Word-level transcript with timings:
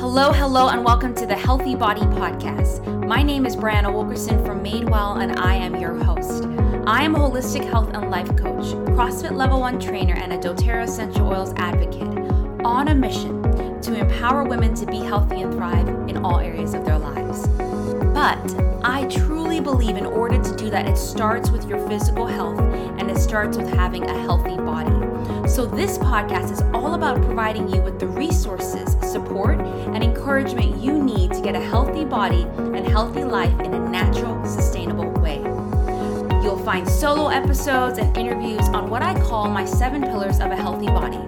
Hello, 0.00 0.32
hello, 0.32 0.68
and 0.68 0.82
welcome 0.82 1.14
to 1.14 1.26
the 1.26 1.36
Healthy 1.36 1.74
Body 1.74 2.00
Podcast. 2.00 3.06
My 3.06 3.22
name 3.22 3.44
is 3.44 3.54
Brianna 3.54 3.92
Wilkerson 3.92 4.42
from 4.46 4.64
Madewell, 4.64 5.22
and 5.22 5.38
I 5.38 5.54
am 5.54 5.76
your 5.76 5.94
host. 5.94 6.44
I 6.86 7.02
am 7.02 7.14
a 7.14 7.18
holistic 7.18 7.68
health 7.68 7.90
and 7.92 8.10
life 8.10 8.28
coach, 8.28 8.72
CrossFit 8.96 9.32
Level 9.32 9.60
1 9.60 9.78
trainer, 9.78 10.14
and 10.14 10.32
a 10.32 10.38
doTERRA 10.38 10.84
Essential 10.84 11.28
Oils 11.28 11.52
advocate 11.58 12.08
on 12.64 12.88
a 12.88 12.94
mission 12.94 13.42
to 13.82 13.94
empower 13.94 14.42
women 14.44 14.74
to 14.76 14.86
be 14.86 15.00
healthy 15.00 15.42
and 15.42 15.52
thrive 15.52 15.86
in 16.08 16.24
all 16.24 16.40
areas 16.40 16.72
of 16.72 16.86
their 16.86 16.98
lives. 16.98 17.46
But 18.14 18.38
I 18.82 19.06
truly 19.10 19.60
believe 19.60 19.98
in 19.98 20.06
order 20.06 20.42
to 20.42 20.56
do 20.56 20.70
that, 20.70 20.88
it 20.88 20.96
starts 20.96 21.50
with 21.50 21.68
your 21.68 21.86
physical 21.90 22.26
health 22.26 22.58
and 22.58 23.10
it 23.10 23.18
starts 23.18 23.58
with 23.58 23.68
having 23.74 24.08
a 24.08 24.18
healthy 24.18 24.56
body. 24.56 24.99
So, 25.60 25.66
this 25.66 25.98
podcast 25.98 26.50
is 26.52 26.62
all 26.72 26.94
about 26.94 27.20
providing 27.20 27.68
you 27.68 27.82
with 27.82 28.00
the 28.00 28.06
resources, 28.06 28.96
support, 29.02 29.60
and 29.60 30.02
encouragement 30.02 30.78
you 30.78 31.02
need 31.02 31.34
to 31.34 31.42
get 31.42 31.54
a 31.54 31.60
healthy 31.60 32.06
body 32.06 32.44
and 32.56 32.88
healthy 32.88 33.24
life 33.24 33.60
in 33.60 33.74
a 33.74 33.78
natural, 33.90 34.42
sustainable 34.46 35.10
way. 35.20 35.36
You'll 36.42 36.62
find 36.64 36.88
solo 36.88 37.28
episodes 37.28 37.98
and 37.98 38.16
interviews 38.16 38.70
on 38.70 38.88
what 38.88 39.02
I 39.02 39.12
call 39.20 39.50
my 39.50 39.66
seven 39.66 40.00
pillars 40.00 40.40
of 40.40 40.50
a 40.50 40.56
healthy 40.56 40.86
body 40.86 41.18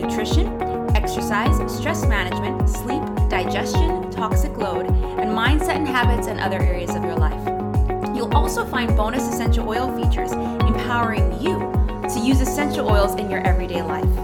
nutrition, 0.00 0.46
exercise, 0.94 1.56
stress 1.76 2.06
management, 2.06 2.70
sleep, 2.70 3.02
digestion, 3.28 4.08
toxic 4.12 4.56
load, 4.56 4.86
and 4.86 5.30
mindset 5.30 5.74
and 5.74 5.88
habits 5.88 6.28
and 6.28 6.38
other 6.38 6.60
areas 6.60 6.94
of 6.94 7.02
your 7.02 7.16
life. 7.16 7.44
You'll 8.14 8.32
also 8.36 8.64
find 8.64 8.96
bonus 8.96 9.24
essential 9.24 9.68
oil 9.68 9.90
features 10.00 10.30
empowering 10.30 11.42
you 11.42 11.69
to 12.14 12.18
use 12.18 12.40
essential 12.40 12.90
oils 12.90 13.14
in 13.20 13.30
your 13.30 13.40
everyday 13.46 13.82
life. 13.82 14.18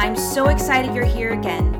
I'm 0.00 0.16
so 0.16 0.48
excited 0.48 0.92
you're 0.92 1.04
here 1.04 1.34
again 1.34 1.72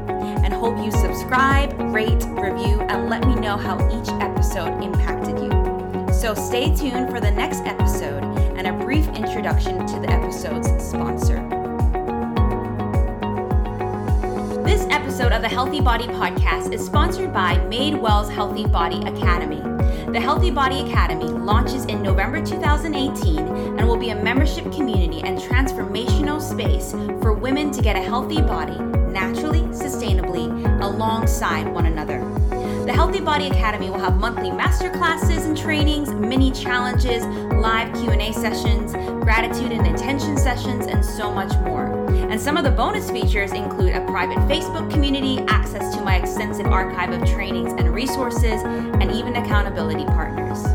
and 0.45 0.55
hope 0.55 0.79
you 0.79 0.93
subscribe, 0.93 1.73
rate, 1.93 2.25
review, 2.29 2.81
and 2.83 3.11
let 3.11 3.27
me 3.27 3.35
know 3.35 3.57
how 3.57 3.77
each 3.89 4.09
episode 4.23 4.81
impacted 4.85 5.37
you. 5.41 6.13
So 6.13 6.35
stay 6.35 6.75
tuned 6.77 7.11
for 7.11 7.19
the 7.19 7.31
next 7.33 7.63
episode 7.63 8.23
and 8.57 8.69
a 8.69 8.73
brief 8.85 9.09
introduction 9.09 9.85
to 9.87 9.99
the 9.99 10.09
episode's 10.11 10.69
sponsor. 10.85 11.37
This 14.65 14.87
episode 14.91 15.33
of 15.33 15.43
the 15.43 15.49
Healthy 15.49 15.81
Body 15.81 16.07
Podcast 16.07 16.73
is 16.73 16.87
sponsored 16.87 17.33
by 17.33 17.57
Madewell's 17.69 18.31
Healthy 18.31 18.67
Body 18.67 18.99
Academy. 18.99 19.63
The 20.13 20.21
Healthy 20.21 20.53
Body 20.53 20.81
Academy 20.89 21.27
launches 21.27 21.85
in 21.87 22.03
November 22.03 22.45
2018 22.45 23.58
and 23.79 23.89
will 23.89 23.97
be 23.97 24.11
a 24.11 24.17
membership 24.17 24.65
community 24.73 25.23
and 25.23 25.39
transformational 25.39 26.41
space 26.43 26.93
for 27.23 27.33
women 27.33 27.71
to 27.71 27.81
get 27.81 27.97
a 27.97 28.01
healthy 28.01 28.43
body 28.43 28.79
naturally, 29.09 29.63
sustainably, 29.71 30.49
alongside 30.83 31.73
one 31.73 31.87
another. 31.87 32.19
The 32.85 32.93
Healthy 32.93 33.21
Body 33.21 33.49
Academy 33.49 33.91
will 33.91 33.99
have 33.99 34.17
monthly 34.17 34.51
master 34.51 34.91
classes 34.91 35.45
and 35.45 35.57
trainings, 35.57 36.11
mini 36.11 36.51
challenges, 36.51 37.25
live 37.55 37.93
Q&A 37.95 38.33
sessions, 38.33 38.93
gratitude 39.25 39.73
and 39.73 39.87
intention 39.87 40.37
sessions, 40.37 40.87
and 40.87 41.05
so 41.05 41.33
much 41.33 41.53
more. 41.59 41.87
And 42.31 42.41
some 42.41 42.57
of 42.57 42.65
the 42.65 42.71
bonus 42.71 43.11
features 43.11 43.53
include 43.53 43.95
a 43.95 44.05
private 44.07 44.39
Facebook 44.49 44.91
community, 44.91 45.39
access 45.49 45.95
to 45.97 46.03
my 46.03 46.17
extensive 46.17 46.67
archive 46.67 47.11
of 47.11 47.29
trainings 47.29 47.73
and 47.73 47.95
resources, 47.95 48.63
and 48.63 49.11
even 49.11 49.37
accountability 49.37 50.05
partners. 50.07 50.68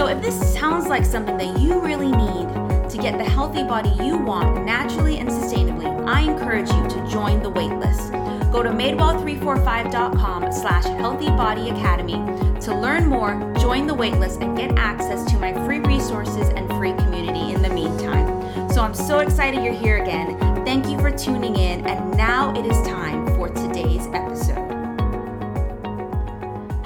So 0.00 0.06
if 0.06 0.22
this 0.22 0.54
sounds 0.54 0.86
like 0.86 1.04
something 1.04 1.36
that 1.36 1.60
you 1.60 1.78
really 1.78 2.10
need 2.10 2.48
to 2.88 2.98
get 2.98 3.18
the 3.18 3.24
healthy 3.24 3.62
body 3.62 3.90
you 4.02 4.16
want 4.16 4.64
naturally 4.64 5.18
and 5.18 5.28
sustainably, 5.28 6.08
I 6.08 6.22
encourage 6.22 6.70
you 6.70 6.88
to 6.88 7.06
join 7.06 7.42
the 7.42 7.52
waitlist. 7.52 8.10
Go 8.50 8.62
to 8.62 8.70
madewell345.com 8.70 10.52
slash 10.52 10.84
healthybodyacademy 10.84 12.64
to 12.64 12.74
learn 12.74 13.08
more, 13.08 13.34
join 13.58 13.86
the 13.86 13.94
waitlist, 13.94 14.42
and 14.42 14.56
get 14.56 14.78
access 14.78 15.30
to 15.32 15.38
my 15.38 15.52
free 15.66 15.80
resources 15.80 16.48
and 16.48 16.66
free 16.70 16.94
community 16.94 17.52
in 17.52 17.60
the 17.60 17.68
meantime. 17.68 18.70
So 18.70 18.80
I'm 18.80 18.94
so 18.94 19.18
excited 19.18 19.62
you're 19.62 19.74
here 19.74 20.02
again. 20.02 20.38
Thank 20.64 20.86
you 20.86 20.98
for 20.98 21.10
tuning 21.10 21.56
in, 21.56 21.86
and 21.86 22.16
now 22.16 22.54
it 22.58 22.64
is 22.64 22.88
time 22.88 23.26
for 23.36 23.50
today's 23.50 24.06
episode. 24.14 24.69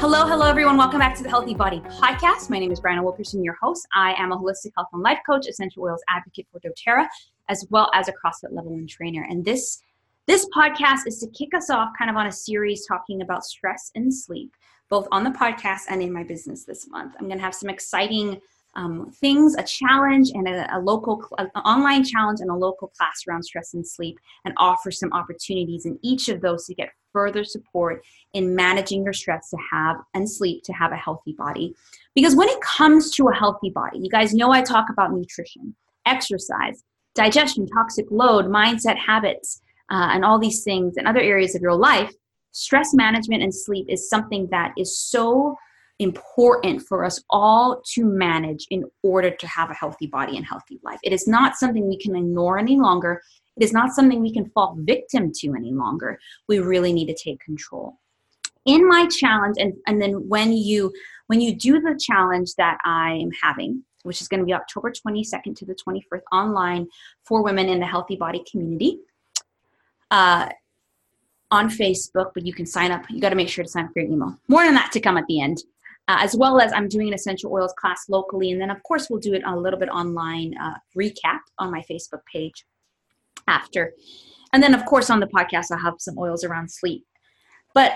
Hello, 0.05 0.27
hello, 0.27 0.47
everyone. 0.47 0.77
Welcome 0.77 0.99
back 0.99 1.17
to 1.17 1.23
the 1.23 1.31
Healthy 1.31 1.55
Body 1.55 1.81
Podcast. 1.81 2.51
My 2.51 2.59
name 2.59 2.71
is 2.71 2.79
Brianna 2.79 3.03
Wilkerson, 3.03 3.43
your 3.43 3.55
host. 3.55 3.89
I 3.95 4.13
am 4.19 4.33
a 4.33 4.37
holistic 4.37 4.73
health 4.77 4.89
and 4.93 5.03
life 5.03 5.21
coach, 5.25 5.47
essential 5.49 5.83
oils 5.83 6.03
advocate 6.11 6.47
for 6.53 6.61
doTERRA, 6.61 7.07
as 7.49 7.67
well 7.71 7.91
as 7.95 8.07
a 8.07 8.13
CrossFit 8.13 8.53
level 8.53 8.73
one 8.73 8.87
trainer. 8.87 9.27
And 9.31 9.43
this 9.43 9.81
this 10.27 10.47
podcast 10.55 11.07
is 11.07 11.21
to 11.21 11.27
kick 11.29 11.55
us 11.55 11.71
off 11.71 11.89
kind 11.97 12.11
of 12.11 12.19
on 12.19 12.27
a 12.27 12.33
series 12.33 12.85
talking 12.85 13.23
about 13.23 13.47
stress 13.47 13.91
and 13.95 14.13
sleep, 14.13 14.55
both 14.91 15.09
on 15.11 15.25
the 15.25 15.31
podcast 15.31 15.85
and 15.89 16.03
in 16.03 16.13
my 16.13 16.23
business 16.23 16.65
this 16.65 16.87
month. 16.87 17.15
I'm 17.19 17.27
going 17.27 17.39
to 17.39 17.45
have 17.45 17.55
some 17.55 17.71
exciting 17.71 18.43
um, 18.77 19.11
things, 19.13 19.55
a 19.57 19.63
challenge 19.63 20.31
and 20.35 20.49
a, 20.49 20.77
a 20.77 20.79
local, 20.79 21.25
online 21.55 22.05
challenge 22.05 22.41
and 22.41 22.51
a 22.51 22.55
local 22.55 22.89
class 22.89 23.23
around 23.29 23.43
stress 23.43 23.75
and 23.75 23.87
sleep, 23.87 24.19
and 24.45 24.55
offer 24.57 24.91
some 24.91 25.13
opportunities 25.13 25.87
in 25.87 25.99
each 26.03 26.29
of 26.29 26.41
those 26.41 26.67
to 26.67 26.75
get 26.75 26.91
further 27.13 27.45
support 27.45 28.05
in 28.33 28.55
managing 28.55 29.05
your 29.05 29.13
stress 29.13 29.51
to 29.51 29.57
have 29.73 29.97
and 30.15 30.29
sleep 30.29 30.63
to 30.65 30.73
have 30.73 30.93
a 30.93 30.97
healthy 30.97 31.33
body. 31.33 31.75
Because 32.15 32.35
when 32.35 32.49
it 32.49 32.61
comes 32.61 33.11
to 33.13 33.29
a 33.29 33.35
healthy 33.35 33.71
body, 33.71 33.99
you 33.99 34.11
guys 34.11 34.35
know 34.35 34.51
I 34.51 34.63
talk 34.63 34.87
about 34.91 35.13
nutrition, 35.13 35.75
exercise, 36.07 36.83
digestion, 37.15 37.67
toxic 37.69 38.07
load, 38.11 38.47
mindset, 38.47 38.99
habits 38.99 39.63
uh, 39.91 40.11
and 40.13 40.25
all 40.25 40.39
these 40.39 40.65
things 40.65 40.97
and 40.97 41.07
other 41.07 41.21
areas 41.21 41.55
of 41.55 41.63
your 41.63 41.75
life, 41.75 42.13
stress 42.53 42.95
management 42.95 43.43
and 43.43 43.55
sleep 43.55 43.87
is 43.89 44.09
something 44.09 44.49
that 44.51 44.73
is 44.77 44.99
so 44.99 45.57
important 45.99 46.83
for 46.83 47.05
us 47.05 47.23
all 47.31 47.83
to 47.93 48.05
manage 48.05 48.67
in 48.71 48.85
order 49.03 49.31
to 49.31 49.47
have 49.47 49.71
a 49.71 49.75
healthy 49.75 50.07
body 50.07 50.37
and 50.37 50.45
healthy 50.45 50.81
life. 50.83 50.99
It 51.03 51.13
is 51.13 51.29
not 51.29 51.57
something 51.57 51.87
we 51.87 51.99
can 51.99 52.17
ignore 52.17 52.59
any 52.59 52.77
longer. 52.77 53.23
It 53.57 53.63
is 53.63 53.73
not 53.73 53.93
something 53.93 54.21
we 54.21 54.33
can 54.33 54.51
fall 54.51 54.77
victim 54.81 55.31
to 55.37 55.55
any 55.55 55.73
longer. 55.73 56.19
We 56.49 56.59
really 56.59 56.93
need 56.93 57.07
to 57.07 57.15
take 57.15 57.41
control. 57.41 57.99
In 58.65 58.89
my 58.89 59.07
challenge, 59.07 59.57
and, 59.59 59.75
and 59.87 60.01
then 60.01 60.29
when 60.29 60.53
you 60.53 60.93
when 61.27 61.41
you 61.41 61.55
do 61.55 61.81
the 61.81 61.99
challenge 61.99 62.55
that 62.57 62.79
I 62.85 63.13
am 63.13 63.31
having, 63.43 63.83
which 64.03 64.21
is 64.21 64.29
going 64.29 64.41
to 64.41 64.47
be 64.47 64.53
October 64.53 64.93
22nd 64.93 65.57
to 65.57 65.65
the 65.65 65.75
24th 65.75 66.21
online 66.33 66.87
for 67.23 67.43
women 67.43 67.69
in 67.69 67.81
the 67.81 67.87
healthy 67.87 68.17
body 68.17 68.45
community, 68.51 68.99
uh, 70.11 70.49
on 71.51 71.69
Facebook, 71.69 72.33
but 72.35 72.45
you 72.45 72.53
can 72.53 72.67
sign 72.67 72.91
up. 72.91 73.09
You 73.09 73.21
got 73.21 73.31
to 73.31 73.37
make 73.37 73.49
sure 73.49 73.65
to 73.65 73.71
sign 73.71 73.85
up 73.85 73.93
for 73.93 74.01
your 74.01 74.11
email. 74.11 74.37
More 74.49 74.65
than 74.65 74.75
that 74.75 74.93
to 74.93 75.01
come 75.01 75.17
at 75.17 75.27
the 75.27 75.41
end. 75.41 75.63
Uh, 76.07 76.19
as 76.21 76.37
well 76.37 76.61
as 76.61 76.71
I'm 76.73 76.87
doing 76.87 77.09
an 77.09 77.15
essential 77.15 77.51
oils 77.51 77.73
class 77.79 78.05
locally, 78.11 78.51
and 78.51 78.61
then 78.61 78.71
of 78.71 78.83
course 78.83 79.09
we'll 79.09 79.21
do 79.21 79.33
it 79.33 79.43
a 79.47 79.57
little 79.57 79.79
bit 79.79 79.89
online 79.89 80.55
uh, 80.63 80.75
recap 80.97 81.41
on 81.59 81.71
my 81.71 81.83
Facebook 81.91 82.21
page 82.31 82.67
after, 83.49 83.93
and 84.53 84.63
then 84.63 84.75
of 84.75 84.85
course 84.85 85.09
on 85.09 85.21
the 85.21 85.27
podcast 85.27 85.67
I'll 85.71 85.79
have 85.79 85.95
some 85.99 86.19
oils 86.19 86.45
around 86.45 86.71
sleep. 86.71 87.07
But 87.75 87.93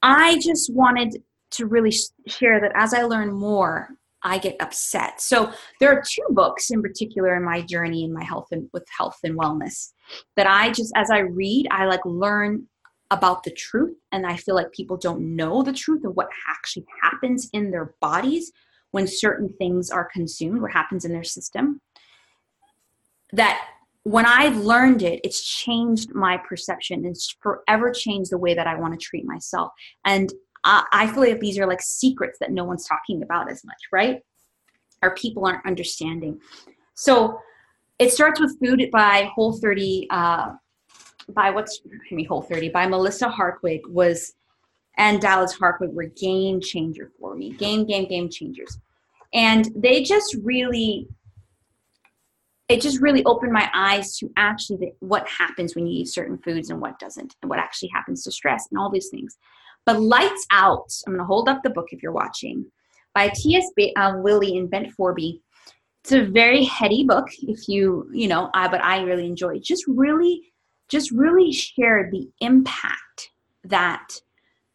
I 0.00 0.38
just 0.38 0.72
wanted 0.72 1.22
to 1.52 1.66
really 1.66 1.92
sh- 1.92 2.08
share 2.26 2.60
that 2.60 2.72
as 2.74 2.94
I 2.94 3.02
learn 3.02 3.32
more, 3.32 3.90
I 4.22 4.38
get 4.38 4.56
upset. 4.60 5.20
So 5.20 5.52
there 5.80 5.92
are 5.92 6.02
two 6.02 6.26
books 6.30 6.70
in 6.70 6.82
particular 6.82 7.36
in 7.36 7.44
my 7.44 7.60
journey 7.62 8.04
in 8.04 8.12
my 8.12 8.24
health 8.24 8.48
and 8.52 8.68
with 8.72 8.86
health 8.96 9.18
and 9.24 9.38
wellness 9.38 9.92
that 10.36 10.46
I 10.46 10.70
just 10.70 10.92
as 10.96 11.10
I 11.10 11.20
read, 11.20 11.66
I 11.70 11.86
like 11.86 12.04
learn 12.04 12.66
about 13.12 13.44
the 13.44 13.50
truth 13.50 13.94
and 14.10 14.26
I 14.26 14.36
feel 14.36 14.54
like 14.54 14.72
people 14.72 14.96
don't 14.96 15.36
know 15.36 15.62
the 15.62 15.72
truth 15.72 16.02
of 16.04 16.16
what 16.16 16.30
actually 16.48 16.86
happens 17.02 17.50
in 17.52 17.70
their 17.70 17.94
bodies 18.00 18.50
when 18.92 19.06
certain 19.06 19.52
things 19.58 19.90
are 19.90 20.08
consumed, 20.10 20.62
what 20.62 20.72
happens 20.72 21.04
in 21.04 21.12
their 21.12 21.22
system. 21.22 21.80
That 23.32 23.60
when 24.04 24.24
I've 24.24 24.56
learned 24.56 25.02
it, 25.02 25.20
it's 25.24 25.44
changed 25.44 26.14
my 26.14 26.38
perception. 26.38 27.04
It's 27.04 27.36
forever 27.40 27.92
changed 27.92 28.32
the 28.32 28.38
way 28.38 28.54
that 28.54 28.66
I 28.66 28.76
want 28.76 28.98
to 28.98 29.04
treat 29.04 29.26
myself. 29.26 29.72
And 30.06 30.32
I 30.64 31.10
feel 31.12 31.24
like 31.24 31.40
these 31.40 31.58
are 31.58 31.66
like 31.66 31.82
secrets 31.82 32.38
that 32.40 32.52
no 32.52 32.64
one's 32.64 32.86
talking 32.86 33.22
about 33.22 33.50
as 33.50 33.64
much, 33.64 33.82
right? 33.92 34.20
Or 35.02 35.14
people 35.16 35.44
aren't 35.44 35.66
understanding. 35.66 36.40
So 36.94 37.38
it 37.98 38.12
starts 38.12 38.40
with 38.40 38.58
food 38.64 38.88
by 38.90 39.28
Whole 39.34 39.58
30, 39.58 40.06
uh, 40.10 40.52
by 41.28 41.50
what's, 41.50 41.80
I 42.10 42.14
mean, 42.14 42.26
Whole 42.26 42.42
30, 42.42 42.70
by 42.70 42.86
Melissa 42.86 43.28
Hartwig 43.28 43.80
was, 43.86 44.34
and 44.96 45.20
Dallas 45.20 45.52
Hartwig 45.52 45.92
were 45.92 46.04
game 46.04 46.60
changer 46.60 47.10
for 47.18 47.34
me. 47.34 47.50
Game, 47.50 47.86
game, 47.86 48.08
game 48.08 48.28
changers. 48.28 48.78
And 49.32 49.70
they 49.74 50.02
just 50.02 50.36
really, 50.42 51.08
it 52.68 52.80
just 52.80 53.00
really 53.00 53.24
opened 53.24 53.52
my 53.52 53.70
eyes 53.74 54.16
to 54.18 54.30
actually 54.36 54.76
the, 54.78 54.92
what 55.00 55.28
happens 55.28 55.74
when 55.74 55.86
you 55.86 56.00
eat 56.00 56.08
certain 56.08 56.38
foods 56.38 56.70
and 56.70 56.80
what 56.80 56.98
doesn't, 56.98 57.34
and 57.42 57.50
what 57.50 57.58
actually 57.58 57.88
happens 57.88 58.22
to 58.24 58.32
stress 58.32 58.68
and 58.70 58.78
all 58.78 58.90
these 58.90 59.08
things. 59.08 59.38
But 59.84 60.00
Lights 60.00 60.46
Out, 60.50 60.92
I'm 61.06 61.14
going 61.14 61.22
to 61.22 61.26
hold 61.26 61.48
up 61.48 61.62
the 61.62 61.70
book 61.70 61.88
if 61.90 62.02
you're 62.02 62.12
watching, 62.12 62.66
by 63.14 63.30
T.S. 63.34 63.64
B- 63.76 63.94
uh, 63.96 64.14
Wiley 64.18 64.56
and 64.56 64.70
Bent 64.70 64.92
Formby. 64.92 65.42
It's 66.04 66.12
a 66.12 66.24
very 66.24 66.64
heady 66.64 67.04
book, 67.04 67.28
if 67.42 67.68
you, 67.68 68.08
you 68.12 68.28
know, 68.28 68.50
I, 68.54 68.68
but 68.68 68.82
I 68.82 69.02
really 69.02 69.26
enjoy 69.26 69.56
it. 69.56 69.64
Just 69.64 69.84
really, 69.86 70.51
just 70.92 71.10
really 71.10 71.50
share 71.50 72.10
the 72.12 72.28
impact 72.40 73.30
that 73.64 74.08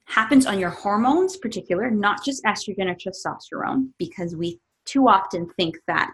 happens 0.06 0.48
on 0.48 0.58
your 0.58 0.72
hormones, 0.72 1.38
particular, 1.38 1.92
not 1.92 2.26
just 2.26 2.44
estrogen 2.44 2.90
or 2.90 2.96
testosterone, 2.96 3.90
because 4.00 4.36
we 4.36 4.60
too 4.86 5.08
often 5.08 5.48
think 5.58 5.78
that 5.86 6.12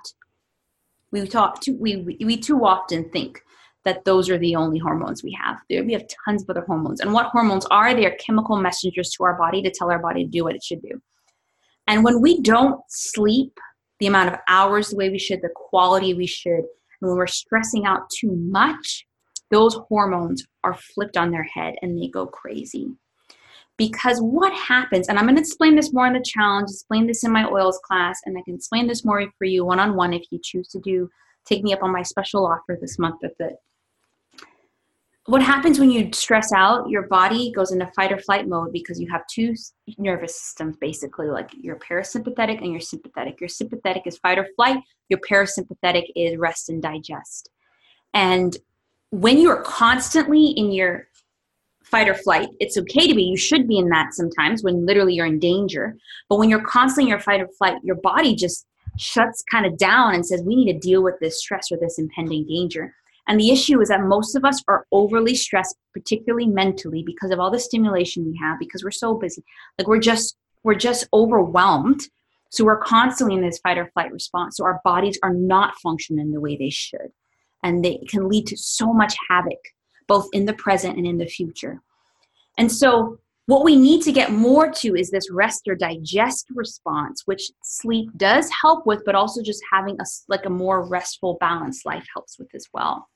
we 1.12 1.26
talk 1.26 1.62
too, 1.62 1.78
we, 1.80 2.18
we, 2.22 2.36
too 2.38 2.66
often 2.66 3.10
think 3.12 3.42
that 3.86 4.04
those 4.04 4.30
are 4.30 4.38
the 4.40 4.56
only 4.56 4.78
hormones 4.80 5.24
we 5.24 5.38
have. 5.42 5.58
We 5.70 5.94
have 5.94 6.06
tons 6.26 6.44
of 6.44 6.50
other 6.50 6.66
hormones. 6.66 7.00
And 7.00 7.14
what 7.14 7.28
hormones 7.28 7.66
are? 7.68 7.94
They 7.94 8.06
are 8.06 8.16
chemical 8.16 8.58
messengers 8.58 9.12
to 9.12 9.24
our 9.24 9.38
body 9.38 9.62
to 9.62 9.72
tell 9.72 9.92
our 9.92 10.00
body 10.00 10.26
to 10.26 10.30
do 10.30 10.44
what 10.44 10.56
it 10.56 10.64
should 10.64 10.82
do. 10.82 11.02
And 11.88 12.04
when 12.04 12.20
we 12.22 12.42
don't 12.42 12.82
sleep 12.90 13.58
the 14.00 14.08
amount 14.08 14.34
of 14.34 14.40
hours 14.50 14.90
the 14.90 14.98
way 14.98 15.10
we 15.10 15.20
should, 15.20 15.42
the 15.42 15.50
quality 15.54 16.14
we 16.14 16.28
should, 16.28 16.64
and 16.64 17.10
when 17.10 17.16
we're 17.16 17.28
stressing 17.28 17.86
out 17.86 18.10
too 18.10 18.36
much, 18.36 19.06
those 19.54 19.76
hormones 19.88 20.44
are 20.64 20.74
flipped 20.74 21.16
on 21.16 21.32
their 21.32 21.44
head 21.44 21.76
and 21.82 21.98
they 21.98 22.08
go 22.08 22.26
crazy. 22.26 22.88
Because 23.78 24.20
what 24.20 24.54
happens, 24.54 25.08
and 25.08 25.18
I'm 25.18 25.26
going 25.26 25.36
to 25.36 25.42
explain 25.42 25.76
this 25.76 25.94
more 25.94 26.08
in 26.08 26.14
the 26.14 26.24
challenge, 26.24 26.70
explain 26.70 27.08
this 27.08 27.24
in 27.24 27.32
my 27.32 27.46
oils 27.48 27.80
class, 27.84 28.20
and 28.26 28.38
I 28.38 28.42
can 28.44 28.56
explain 28.56 28.88
this 28.88 29.04
more 29.04 29.26
for 29.38 29.46
you 29.46 29.66
one 29.66 29.80
on 29.80 29.96
one 29.96 30.14
if 30.14 30.24
you 30.32 30.40
choose 30.44 30.68
to 30.70 30.80
do 30.80 31.10
take 31.46 31.64
me 31.64 31.74
up 31.74 31.84
on 31.84 31.92
my 31.92 32.02
special 32.02 32.46
offer 32.46 32.78
this 32.80 32.98
month 32.98 33.22
at 33.24 33.38
the 33.38 33.52
what 35.26 35.42
happens 35.42 35.80
when 35.80 35.90
you 35.90 36.10
stress 36.14 36.52
out 36.54 36.90
your 36.90 37.08
body 37.08 37.52
goes 37.52 37.72
into 37.72 37.86
fight 37.96 38.12
or 38.12 38.18
flight 38.18 38.48
mode 38.48 38.72
because 38.72 39.00
you 39.00 39.10
have 39.10 39.24
two 39.28 39.54
nervous 39.98 40.40
systems 40.40 40.78
basically 40.78 41.28
like 41.28 41.50
your 41.54 41.78
parasympathetic 41.78 42.62
and 42.62 42.72
your 42.72 42.82
sympathetic. 42.82 43.40
Your 43.40 43.50
sympathetic 43.50 44.04
is 44.06 44.18
fight 44.18 44.38
or 44.38 44.48
flight 44.56 44.80
your 45.10 45.20
parasympathetic 45.20 46.06
is 46.16 46.38
rest 46.38 46.70
and 46.70 46.82
digest. 46.82 47.50
And 48.14 48.56
when 49.14 49.38
you 49.38 49.48
are 49.48 49.62
constantly 49.62 50.48
in 50.48 50.72
your 50.72 51.08
fight 51.84 52.10
or 52.10 52.16
flight 52.16 52.50
it's 52.60 52.78
okay 52.80 53.08
to 53.08 53.14
be 53.14 53.22
you 53.22 53.38
should 53.38 53.68
be 53.68 53.78
in 53.78 53.88
that 53.88 54.12
sometimes 54.12 54.64
when 54.64 54.88
literally 54.88 55.14
you're 55.14 55.28
in 55.28 55.38
danger 55.38 55.96
but 56.30 56.40
when 56.40 56.50
you're 56.50 56.66
constantly 56.66 57.04
in 57.04 57.10
your 57.10 57.20
fight 57.20 57.40
or 57.40 57.48
flight 57.60 57.78
your 57.84 57.98
body 57.98 58.34
just 58.34 58.66
shuts 58.98 59.44
kind 59.52 59.68
of 59.68 59.78
down 59.78 60.16
and 60.16 60.26
says 60.26 60.42
we 60.42 60.56
need 60.56 60.72
to 60.74 60.80
deal 60.80 61.04
with 61.04 61.14
this 61.20 61.40
stress 61.40 61.72
or 61.72 61.78
this 61.78 62.00
impending 62.00 62.44
danger 62.48 62.92
and 63.28 63.40
the 63.40 63.52
issue 63.52 63.80
is 63.82 63.90
that 63.90 64.02
most 64.02 64.36
of 64.36 64.44
us 64.44 64.62
are 64.68 64.86
overly 64.92 65.34
stressed, 65.34 65.78
particularly 65.94 66.46
mentally, 66.46 67.04
because 67.06 67.32
of 67.32 67.40
all 67.40 67.50
the 67.50 67.58
stimulation 67.58 68.26
we 68.26 68.38
have, 68.42 68.60
because 68.60 68.84
we're 68.84 68.92
so 68.92 69.14
busy. 69.14 69.46
Like 69.78 69.88
we're 69.88 70.00
just 70.00 70.36
we're 70.64 70.76
just 70.76 71.08
overwhelmed. 71.14 72.02
So 72.50 72.66
we're 72.66 72.82
constantly 72.82 73.36
in 73.36 73.42
this 73.42 73.60
fight 73.60 73.78
or 73.78 73.90
flight 73.94 74.12
response. 74.12 74.58
So 74.58 74.66
our 74.66 74.82
bodies 74.84 75.18
are 75.24 75.34
not 75.34 75.76
functioning 75.82 76.32
the 76.32 76.42
way 76.42 76.58
they 76.58 76.70
should. 76.70 77.14
And 77.64 77.84
they 77.84 78.00
can 78.10 78.28
lead 78.28 78.46
to 78.48 78.58
so 78.58 78.94
much 78.94 79.16
havoc, 79.30 79.60
both 80.08 80.28
in 80.34 80.46
the 80.46 80.54
present 80.54 80.98
and 80.98 81.08
in 81.08 81.18
the 81.18 81.26
future. 81.26 81.82
And 82.58 82.72
so 82.72 83.20
what 83.46 83.64
we 83.64 83.76
need 83.76 84.02
to 84.04 84.12
get 84.12 84.32
more 84.32 84.72
to 84.72 84.96
is 84.96 85.12
this 85.12 85.30
rest 85.32 85.68
or 85.68 85.76
digest 85.76 86.48
response, 86.54 87.24
which 87.26 87.52
sleep 87.62 88.10
does 88.16 88.50
help 88.50 88.86
with, 88.86 89.04
but 89.06 89.16
also 89.16 89.42
just 89.42 89.62
having 89.72 89.98
a 90.00 90.06
like 90.30 90.46
a 90.46 90.50
more 90.50 90.88
restful, 90.88 91.38
balanced 91.40 91.86
life 91.86 92.06
helps 92.14 92.40
with 92.40 92.54
as 92.56 92.68
well. 92.74 93.10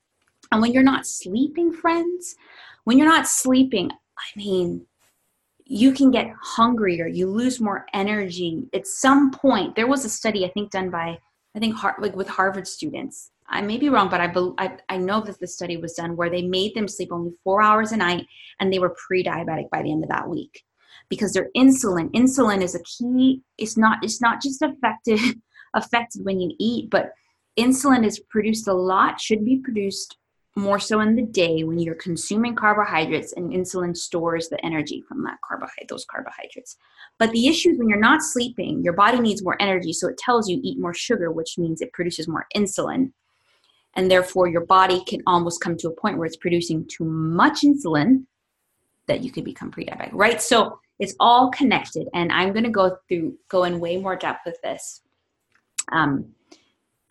And 0.52 0.60
when 0.60 0.72
you're 0.72 0.82
not 0.82 1.06
sleeping, 1.06 1.72
friends, 1.72 2.36
when 2.84 2.98
you're 2.98 3.08
not 3.08 3.26
sleeping, 3.26 3.90
I 3.90 4.24
mean, 4.36 4.86
you 5.64 5.92
can 5.92 6.10
get 6.10 6.32
hungrier, 6.42 7.06
you 7.06 7.28
lose 7.30 7.60
more 7.60 7.86
energy. 7.92 8.68
At 8.74 8.86
some 8.86 9.30
point, 9.30 9.76
there 9.76 9.86
was 9.86 10.04
a 10.04 10.08
study 10.08 10.44
I 10.44 10.48
think 10.48 10.70
done 10.70 10.90
by 10.90 11.18
I 11.58 11.60
think 11.60 11.82
like 11.98 12.14
with 12.14 12.28
Harvard 12.28 12.68
students. 12.68 13.32
I 13.48 13.62
may 13.62 13.78
be 13.78 13.88
wrong, 13.88 14.08
but 14.08 14.20
I, 14.20 14.32
I 14.58 14.76
I 14.90 14.96
know 14.96 15.20
that 15.22 15.40
the 15.40 15.48
study 15.48 15.76
was 15.76 15.94
done 15.94 16.14
where 16.14 16.30
they 16.30 16.42
made 16.42 16.76
them 16.76 16.86
sleep 16.86 17.08
only 17.10 17.32
four 17.42 17.60
hours 17.60 17.90
a 17.90 17.96
night, 17.96 18.26
and 18.60 18.72
they 18.72 18.78
were 18.78 18.94
pre-diabetic 19.08 19.68
by 19.70 19.82
the 19.82 19.90
end 19.90 20.04
of 20.04 20.10
that 20.10 20.28
week 20.28 20.62
because 21.08 21.32
their 21.32 21.48
insulin 21.56 22.12
insulin 22.12 22.62
is 22.62 22.76
a 22.76 22.82
key. 22.84 23.42
It's 23.56 23.76
not 23.76 23.98
it's 24.04 24.20
not 24.20 24.40
just 24.40 24.62
affected 24.62 25.18
affected 25.74 26.24
when 26.24 26.38
you 26.38 26.54
eat, 26.60 26.90
but 26.90 27.10
insulin 27.58 28.06
is 28.06 28.20
produced 28.30 28.68
a 28.68 28.72
lot. 28.72 29.20
Should 29.20 29.44
be 29.44 29.56
produced 29.56 30.16
more 30.58 30.78
so 30.78 31.00
in 31.00 31.16
the 31.16 31.22
day 31.22 31.64
when 31.64 31.78
you're 31.78 31.94
consuming 31.94 32.54
carbohydrates 32.54 33.32
and 33.34 33.52
insulin 33.52 33.96
stores 33.96 34.48
the 34.48 34.64
energy 34.64 35.02
from 35.08 35.22
that 35.24 35.38
carbohydrate 35.46 35.88
those 35.88 36.04
carbohydrates. 36.04 36.76
But 37.18 37.30
the 37.32 37.48
issue 37.48 37.70
is 37.70 37.78
when 37.78 37.88
you're 37.88 37.98
not 37.98 38.22
sleeping 38.22 38.82
your 38.82 38.92
body 38.92 39.20
needs 39.20 39.42
more 39.42 39.60
energy 39.60 39.92
so 39.92 40.08
it 40.08 40.18
tells 40.18 40.48
you 40.48 40.60
eat 40.62 40.78
more 40.78 40.94
sugar 40.94 41.30
which 41.30 41.58
means 41.58 41.80
it 41.80 41.92
produces 41.92 42.28
more 42.28 42.46
insulin. 42.56 43.12
And 43.94 44.10
therefore 44.10 44.48
your 44.48 44.66
body 44.66 45.02
can 45.04 45.22
almost 45.26 45.60
come 45.60 45.76
to 45.78 45.88
a 45.88 45.92
point 45.92 46.18
where 46.18 46.26
it's 46.26 46.36
producing 46.36 46.86
too 46.86 47.04
much 47.04 47.62
insulin 47.62 48.24
that 49.06 49.22
you 49.22 49.30
could 49.30 49.44
become 49.44 49.70
pre-diabetic 49.70 50.10
right? 50.12 50.42
So 50.42 50.80
it's 50.98 51.14
all 51.20 51.50
connected 51.50 52.08
and 52.12 52.32
i'm 52.32 52.52
going 52.52 52.64
to 52.64 52.70
go 52.70 52.96
through 53.08 53.38
go 53.48 53.64
in 53.64 53.80
way 53.80 53.96
more 53.96 54.16
depth 54.16 54.40
with 54.44 54.60
this. 54.62 55.02
Um, 55.92 56.34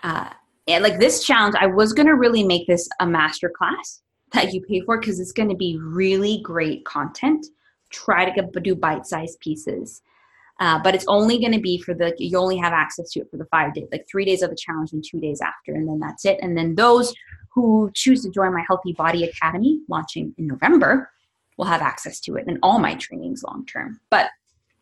uh, 0.03 0.29
and 0.67 0.83
like 0.83 0.99
this 0.99 1.23
challenge, 1.23 1.55
I 1.59 1.67
was 1.67 1.93
going 1.93 2.07
to 2.07 2.15
really 2.15 2.43
make 2.43 2.67
this 2.67 2.87
a 2.99 3.07
master 3.07 3.49
class 3.49 4.01
that 4.33 4.53
you 4.53 4.61
pay 4.61 4.81
for 4.81 4.99
because 4.99 5.19
it's 5.19 5.31
going 5.31 5.49
to 5.49 5.55
be 5.55 5.77
really 5.81 6.41
great 6.43 6.83
content. 6.85 7.45
Try 7.89 8.25
to 8.25 8.31
get, 8.31 8.51
do 8.63 8.75
bite 8.75 9.05
sized 9.05 9.39
pieces. 9.39 10.01
Uh, 10.59 10.79
but 10.81 10.95
it's 10.95 11.05
only 11.07 11.39
going 11.39 11.51
to 11.51 11.59
be 11.59 11.77
for 11.79 11.93
the 11.93 12.13
you 12.17 12.35
only 12.37 12.57
have 12.57 12.73
access 12.73 13.11
to 13.11 13.19
it 13.19 13.29
for 13.29 13.37
the 13.37 13.45
five 13.45 13.73
days 13.75 13.87
like 13.91 14.07
three 14.09 14.25
days 14.25 14.41
of 14.41 14.49
the 14.49 14.55
challenge 14.55 14.91
and 14.91 15.03
two 15.03 15.19
days 15.19 15.39
after 15.39 15.75
and 15.75 15.87
then 15.87 15.99
that's 15.99 16.25
it 16.25 16.39
and 16.41 16.57
then 16.57 16.73
those 16.73 17.13
who 17.53 17.91
choose 17.93 18.23
to 18.23 18.31
join 18.31 18.51
my 18.51 18.63
healthy 18.67 18.91
body 18.93 19.23
academy 19.23 19.79
launching 19.87 20.33
in 20.39 20.47
november 20.47 21.11
will 21.57 21.65
have 21.65 21.83
access 21.83 22.19
to 22.19 22.37
it 22.37 22.45
and 22.47 22.57
all 22.63 22.79
my 22.79 22.95
trainings 22.95 23.43
long 23.43 23.67
term 23.67 23.99
but 24.09 24.31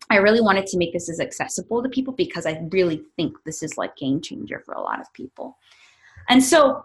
i 0.10 0.18
really 0.18 0.42
wanted 0.42 0.66
to 0.66 0.78
make 0.78 0.94
this 0.94 1.10
as 1.10 1.20
accessible 1.20 1.82
to 1.82 1.90
people 1.90 2.14
because 2.14 2.46
i 2.46 2.60
really 2.72 3.04
think 3.16 3.36
this 3.46 3.64
is 3.64 3.78
like 3.78 3.96
game 3.96 4.22
changer 4.22 4.62
for 4.66 4.74
a 4.74 4.82
lot 4.82 5.00
of 5.00 5.12
people 5.14 5.58
and 6.30 6.44
so, 6.44 6.84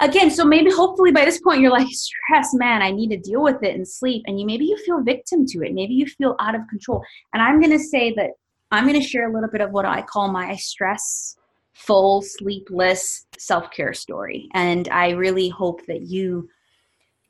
again, 0.00 0.30
so 0.30 0.44
maybe 0.44 0.70
hopefully 0.70 1.12
by 1.12 1.24
this 1.24 1.40
point 1.40 1.60
you're 1.60 1.70
like, 1.70 1.88
stress, 1.88 2.54
man, 2.54 2.82
I 2.82 2.90
need 2.90 3.08
to 3.10 3.16
deal 3.16 3.42
with 3.42 3.62
it 3.62 3.74
and 3.74 3.86
sleep. 3.86 4.22
And 4.26 4.40
you 4.40 4.46
maybe 4.46 4.64
you 4.64 4.76
feel 4.76 5.02
victim 5.02 5.46
to 5.46 5.62
it. 5.62 5.74
Maybe 5.74 5.94
you 5.94 6.06
feel 6.06 6.36
out 6.40 6.54
of 6.54 6.66
control. 6.68 7.02
And 7.32 7.42
I'm 7.42 7.60
going 7.60 7.72
to 7.72 7.78
say 7.78 8.12
that 8.14 8.30
I'm 8.70 8.86
going 8.86 9.00
to 9.00 9.06
share 9.06 9.28
a 9.28 9.32
little 9.32 9.50
bit 9.50 9.60
of 9.60 9.70
what 9.70 9.84
I 9.84 10.02
call 10.02 10.32
my 10.32 10.56
stress 10.56 11.36
full 11.74 12.22
sleepless 12.22 13.26
self-care 13.38 13.94
story 13.94 14.46
and 14.52 14.90
i 14.90 15.08
really 15.08 15.48
hope 15.48 15.80
that 15.86 16.02
you 16.02 16.46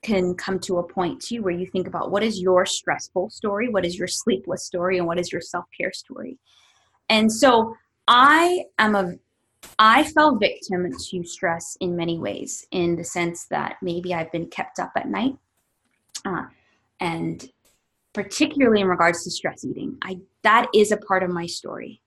can 0.03 0.35
come 0.35 0.59
to 0.59 0.79
a 0.79 0.83
point 0.83 1.21
too 1.21 1.43
where 1.43 1.55
you 1.55 1.67
think 1.67 1.87
about 1.87 2.11
what 2.11 2.23
is 2.23 2.41
your 2.41 2.67
stressful 2.67 3.31
story 3.31 3.69
what 3.69 3.85
is 3.85 3.99
your 3.99 4.09
sleepless 4.09 4.65
story 4.65 4.99
and 4.99 5.07
what 5.07 5.19
is 5.19 5.31
your 5.31 5.41
self-care 5.41 5.93
story 5.93 6.39
and 7.09 7.33
so 7.33 7.75
i 8.09 8.65
am 8.79 8.95
a 8.97 9.15
I 9.79 10.05
fell 10.05 10.37
victim 10.37 10.91
to 10.91 11.25
stress 11.25 11.77
in 11.81 11.97
many 11.97 12.19
ways, 12.19 12.67
in 12.71 12.97
the 12.97 13.05
sense 13.05 13.47
that 13.47 13.77
maybe 13.83 14.15
I've 14.15 14.33
been 14.33 14.49
kept 14.49 14.79
up 14.79 14.93
at 14.97 15.09
night, 15.09 15.37
uh, 16.25 16.45
and 17.01 17.49
particularly 18.13 18.81
in 18.81 18.89
regards 18.89 19.25
to 19.25 19.31
stress 19.31 19.65
eating. 19.65 19.97
I 20.03 20.19
that 20.43 20.67
is 20.75 20.93
a 20.93 20.97
part 20.97 21.23
of 21.23 21.31
my 21.31 21.47
story, 21.47 22.03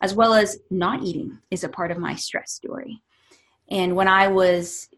as 0.00 0.14
well 0.14 0.34
as 0.34 0.58
not 0.70 1.02
eating 1.02 1.38
is 1.50 1.64
a 1.64 1.68
part 1.68 1.90
of 1.90 1.98
my 1.98 2.14
stress 2.14 2.52
story. 2.52 3.02
And 3.70 3.96
when 3.96 4.08
I 4.08 4.28
was 4.28 4.88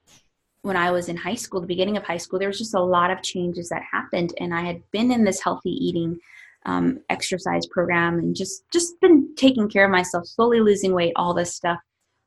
when 0.63 0.77
I 0.77 0.91
was 0.91 1.09
in 1.09 1.17
high 1.17 1.35
school, 1.35 1.61
the 1.61 1.67
beginning 1.67 1.97
of 1.97 2.05
high 2.05 2.19
school, 2.19 2.39
there 2.39 2.49
was 2.49 2.59
just 2.59 2.75
a 2.75 2.81
lot 2.81 3.11
of 3.11 3.23
changes 3.23 3.69
that 3.71 3.83
happened, 3.91 4.35
and 4.39 4.55
I 4.55 4.63
had 4.63 4.83
been 4.91 5.11
in 5.11 5.25
this 5.25 5.43
healthy 5.43 5.71
eating 5.71 6.19
um, 6.67 7.01
exercise 7.09 7.67
program 7.67 8.19
and 8.19 8.37
just 8.37 8.65
just 8.71 9.01
been 9.01 9.35
taking 9.37 9.69
care 9.69 9.85
of 9.85 9.91
myself, 9.91 10.27
slowly 10.27 10.61
losing 10.61 10.93
weight, 10.93 11.13
all 11.17 11.33
this 11.33 11.55
stuff. 11.55 11.79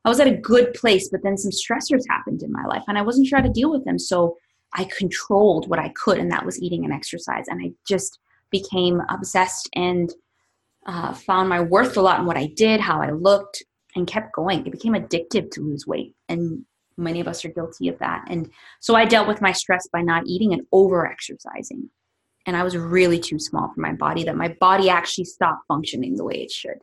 I 0.04 0.08
was 0.08 0.20
at 0.20 0.26
a 0.26 0.36
good 0.36 0.74
place, 0.74 1.08
but 1.08 1.22
then 1.22 1.38
some 1.38 1.52
stressors 1.52 2.02
happened 2.10 2.42
in 2.42 2.52
my 2.52 2.64
life 2.66 2.82
and 2.88 2.98
I 2.98 3.02
wasn't 3.02 3.26
sure 3.26 3.38
how 3.38 3.46
to 3.46 3.52
deal 3.52 3.70
with 3.70 3.84
them. 3.84 3.98
So 3.98 4.36
I 4.74 4.88
controlled 4.98 5.68
what 5.68 5.78
I 5.78 5.90
could, 5.90 6.18
and 6.18 6.30
that 6.30 6.44
was 6.44 6.60
eating 6.60 6.84
and 6.84 6.92
exercise. 6.92 7.46
And 7.48 7.62
I 7.64 7.70
just 7.88 8.18
became 8.50 9.00
obsessed 9.08 9.70
and 9.74 10.12
uh, 10.86 11.14
found 11.14 11.48
my 11.48 11.60
worth 11.60 11.96
a 11.96 12.02
lot 12.02 12.20
in 12.20 12.26
what 12.26 12.36
I 12.36 12.46
did, 12.46 12.80
how 12.80 13.00
I 13.00 13.10
looked, 13.10 13.62
and 13.96 14.06
kept 14.06 14.34
going. 14.34 14.66
It 14.66 14.72
became 14.72 14.94
addictive 14.94 15.50
to 15.52 15.60
lose 15.60 15.86
weight. 15.86 16.14
And 16.28 16.64
many 16.96 17.20
of 17.20 17.28
us 17.28 17.44
are 17.44 17.48
guilty 17.48 17.88
of 17.88 17.98
that. 17.98 18.24
And 18.28 18.50
so 18.80 18.94
I 18.94 19.04
dealt 19.04 19.28
with 19.28 19.40
my 19.40 19.52
stress 19.52 19.88
by 19.92 20.02
not 20.02 20.26
eating 20.26 20.52
and 20.52 20.62
over 20.72 21.06
exercising. 21.06 21.90
And 22.46 22.56
I 22.56 22.62
was 22.62 22.76
really 22.76 23.18
too 23.18 23.38
small 23.38 23.70
for 23.74 23.80
my 23.80 23.92
body, 23.92 24.24
that 24.24 24.36
my 24.36 24.48
body 24.60 24.90
actually 24.90 25.24
stopped 25.24 25.64
functioning 25.66 26.16
the 26.16 26.24
way 26.24 26.42
it 26.42 26.50
should 26.50 26.78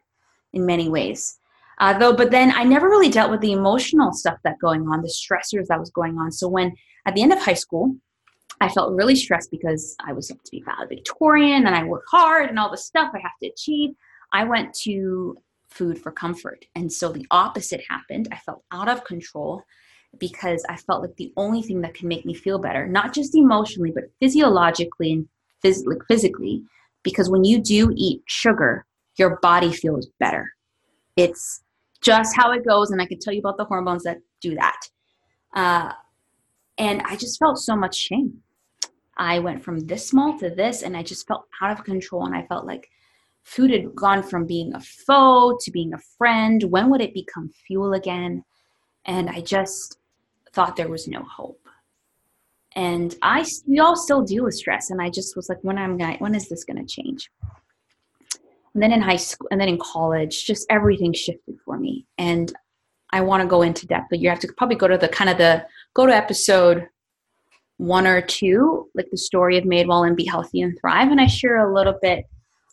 in 0.53 0.65
many 0.65 0.89
ways. 0.89 1.37
Uh, 1.79 1.97
though, 1.97 2.13
but 2.13 2.31
then 2.31 2.53
I 2.55 2.63
never 2.63 2.87
really 2.89 3.09
dealt 3.09 3.31
with 3.31 3.41
the 3.41 3.53
emotional 3.53 4.11
stuff 4.13 4.37
that 4.43 4.59
going 4.59 4.87
on, 4.87 5.01
the 5.01 5.07
stressors 5.07 5.67
that 5.67 5.79
was 5.79 5.89
going 5.89 6.17
on. 6.17 6.31
So 6.31 6.47
when 6.47 6.73
at 7.05 7.15
the 7.15 7.23
end 7.23 7.33
of 7.33 7.39
high 7.39 7.55
school, 7.55 7.95
I 8.59 8.69
felt 8.69 8.93
really 8.93 9.15
stressed 9.15 9.49
because 9.49 9.95
I 10.05 10.13
was 10.13 10.27
supposed 10.27 10.45
to 10.45 10.51
be 10.51 10.63
valedictorian 10.63 11.65
and 11.65 11.75
I 11.75 11.83
work 11.83 12.03
hard 12.09 12.49
and 12.49 12.59
all 12.59 12.69
the 12.69 12.77
stuff 12.77 13.11
I 13.15 13.19
have 13.19 13.31
to 13.41 13.47
achieve. 13.47 13.91
I 14.31 14.43
went 14.43 14.73
to 14.83 15.37
food 15.69 15.99
for 15.99 16.11
comfort. 16.11 16.65
And 16.75 16.91
so 16.91 17.11
the 17.11 17.25
opposite 17.31 17.81
happened. 17.89 18.27
I 18.31 18.37
felt 18.37 18.63
out 18.71 18.87
of 18.87 19.03
control 19.03 19.63
because 20.17 20.63
I 20.69 20.75
felt 20.77 21.01
like 21.01 21.15
the 21.15 21.33
only 21.37 21.61
thing 21.61 21.81
that 21.81 21.93
could 21.93 22.05
make 22.05 22.25
me 22.25 22.33
feel 22.33 22.59
better, 22.59 22.87
not 22.87 23.13
just 23.13 23.35
emotionally, 23.35 23.91
but 23.91 24.05
physiologically 24.19 25.13
and 25.13 25.27
phys- 25.63 25.85
like 25.85 26.05
physically, 26.07 26.63
because 27.03 27.29
when 27.29 27.43
you 27.43 27.59
do 27.59 27.91
eat 27.95 28.21
sugar, 28.25 28.85
your 29.17 29.39
body 29.41 29.71
feels 29.71 30.07
better. 30.19 30.51
It's 31.15 31.63
just 32.01 32.35
how 32.35 32.51
it 32.51 32.65
goes, 32.65 32.91
and 32.91 33.01
I 33.01 33.05
can 33.05 33.19
tell 33.19 33.33
you 33.33 33.39
about 33.39 33.57
the 33.57 33.65
hormones 33.65 34.03
that 34.03 34.19
do 34.41 34.55
that. 34.55 34.79
Uh, 35.53 35.93
and 36.77 37.01
I 37.03 37.15
just 37.15 37.37
felt 37.39 37.57
so 37.57 37.75
much 37.75 37.95
shame. 37.95 38.41
I 39.17 39.39
went 39.39 39.63
from 39.63 39.79
this 39.81 40.07
small 40.07 40.37
to 40.39 40.49
this, 40.49 40.81
and 40.81 40.97
I 40.97 41.03
just 41.03 41.27
felt 41.27 41.45
out 41.61 41.71
of 41.71 41.85
control, 41.85 42.25
and 42.25 42.35
I 42.35 42.45
felt 42.47 42.65
like 42.65 42.89
food 43.43 43.71
had 43.71 43.95
gone 43.95 44.23
from 44.23 44.45
being 44.45 44.73
a 44.73 44.79
foe 44.79 45.57
to 45.61 45.71
being 45.71 45.93
a 45.93 45.99
friend. 46.17 46.63
When 46.63 46.89
would 46.89 47.01
it 47.01 47.13
become 47.13 47.51
fuel 47.67 47.93
again? 47.93 48.43
And 49.05 49.29
I 49.29 49.41
just 49.41 49.97
thought 50.53 50.75
there 50.75 50.89
was 50.89 51.07
no 51.07 51.23
hope. 51.23 51.59
And 52.75 53.15
I, 53.21 53.45
we 53.67 53.79
all 53.79 53.95
still 53.97 54.21
deal 54.21 54.45
with 54.45 54.55
stress, 54.55 54.89
and 54.89 55.01
I 55.01 55.09
just 55.09 55.35
was 55.35 55.49
like, 55.49 55.59
when 55.61 55.77
am 55.77 56.01
I, 56.01 56.15
when 56.19 56.35
is 56.35 56.47
this 56.47 56.63
going 56.63 56.85
to 56.85 57.01
change? 57.01 57.29
And 58.73 58.81
then 58.81 58.93
in 58.93 59.01
high 59.01 59.17
school, 59.17 59.47
and 59.51 59.59
then 59.59 59.67
in 59.67 59.77
college, 59.77 60.45
just 60.45 60.65
everything 60.69 61.11
shifted 61.13 61.57
for 61.65 61.77
me. 61.77 62.05
And 62.17 62.53
I 63.11 63.19
want 63.21 63.41
to 63.41 63.47
go 63.47 63.61
into 63.61 63.85
depth, 63.85 64.07
but 64.09 64.19
you 64.19 64.29
have 64.29 64.39
to 64.39 64.53
probably 64.57 64.77
go 64.77 64.87
to 64.87 64.97
the 64.97 65.09
kind 65.09 65.29
of 65.29 65.37
the 65.37 65.65
go 65.93 66.05
to 66.05 66.15
episode 66.15 66.87
one 67.75 68.07
or 68.07 68.21
two, 68.21 68.89
like 68.95 69.09
the 69.11 69.17
story 69.17 69.57
of 69.57 69.65
Madewell 69.65 70.07
and 70.07 70.15
Be 70.15 70.23
Healthy 70.23 70.61
and 70.61 70.77
Thrive, 70.79 71.11
and 71.11 71.19
I 71.19 71.27
share 71.27 71.57
a 71.57 71.73
little 71.73 71.97
bit 72.01 72.25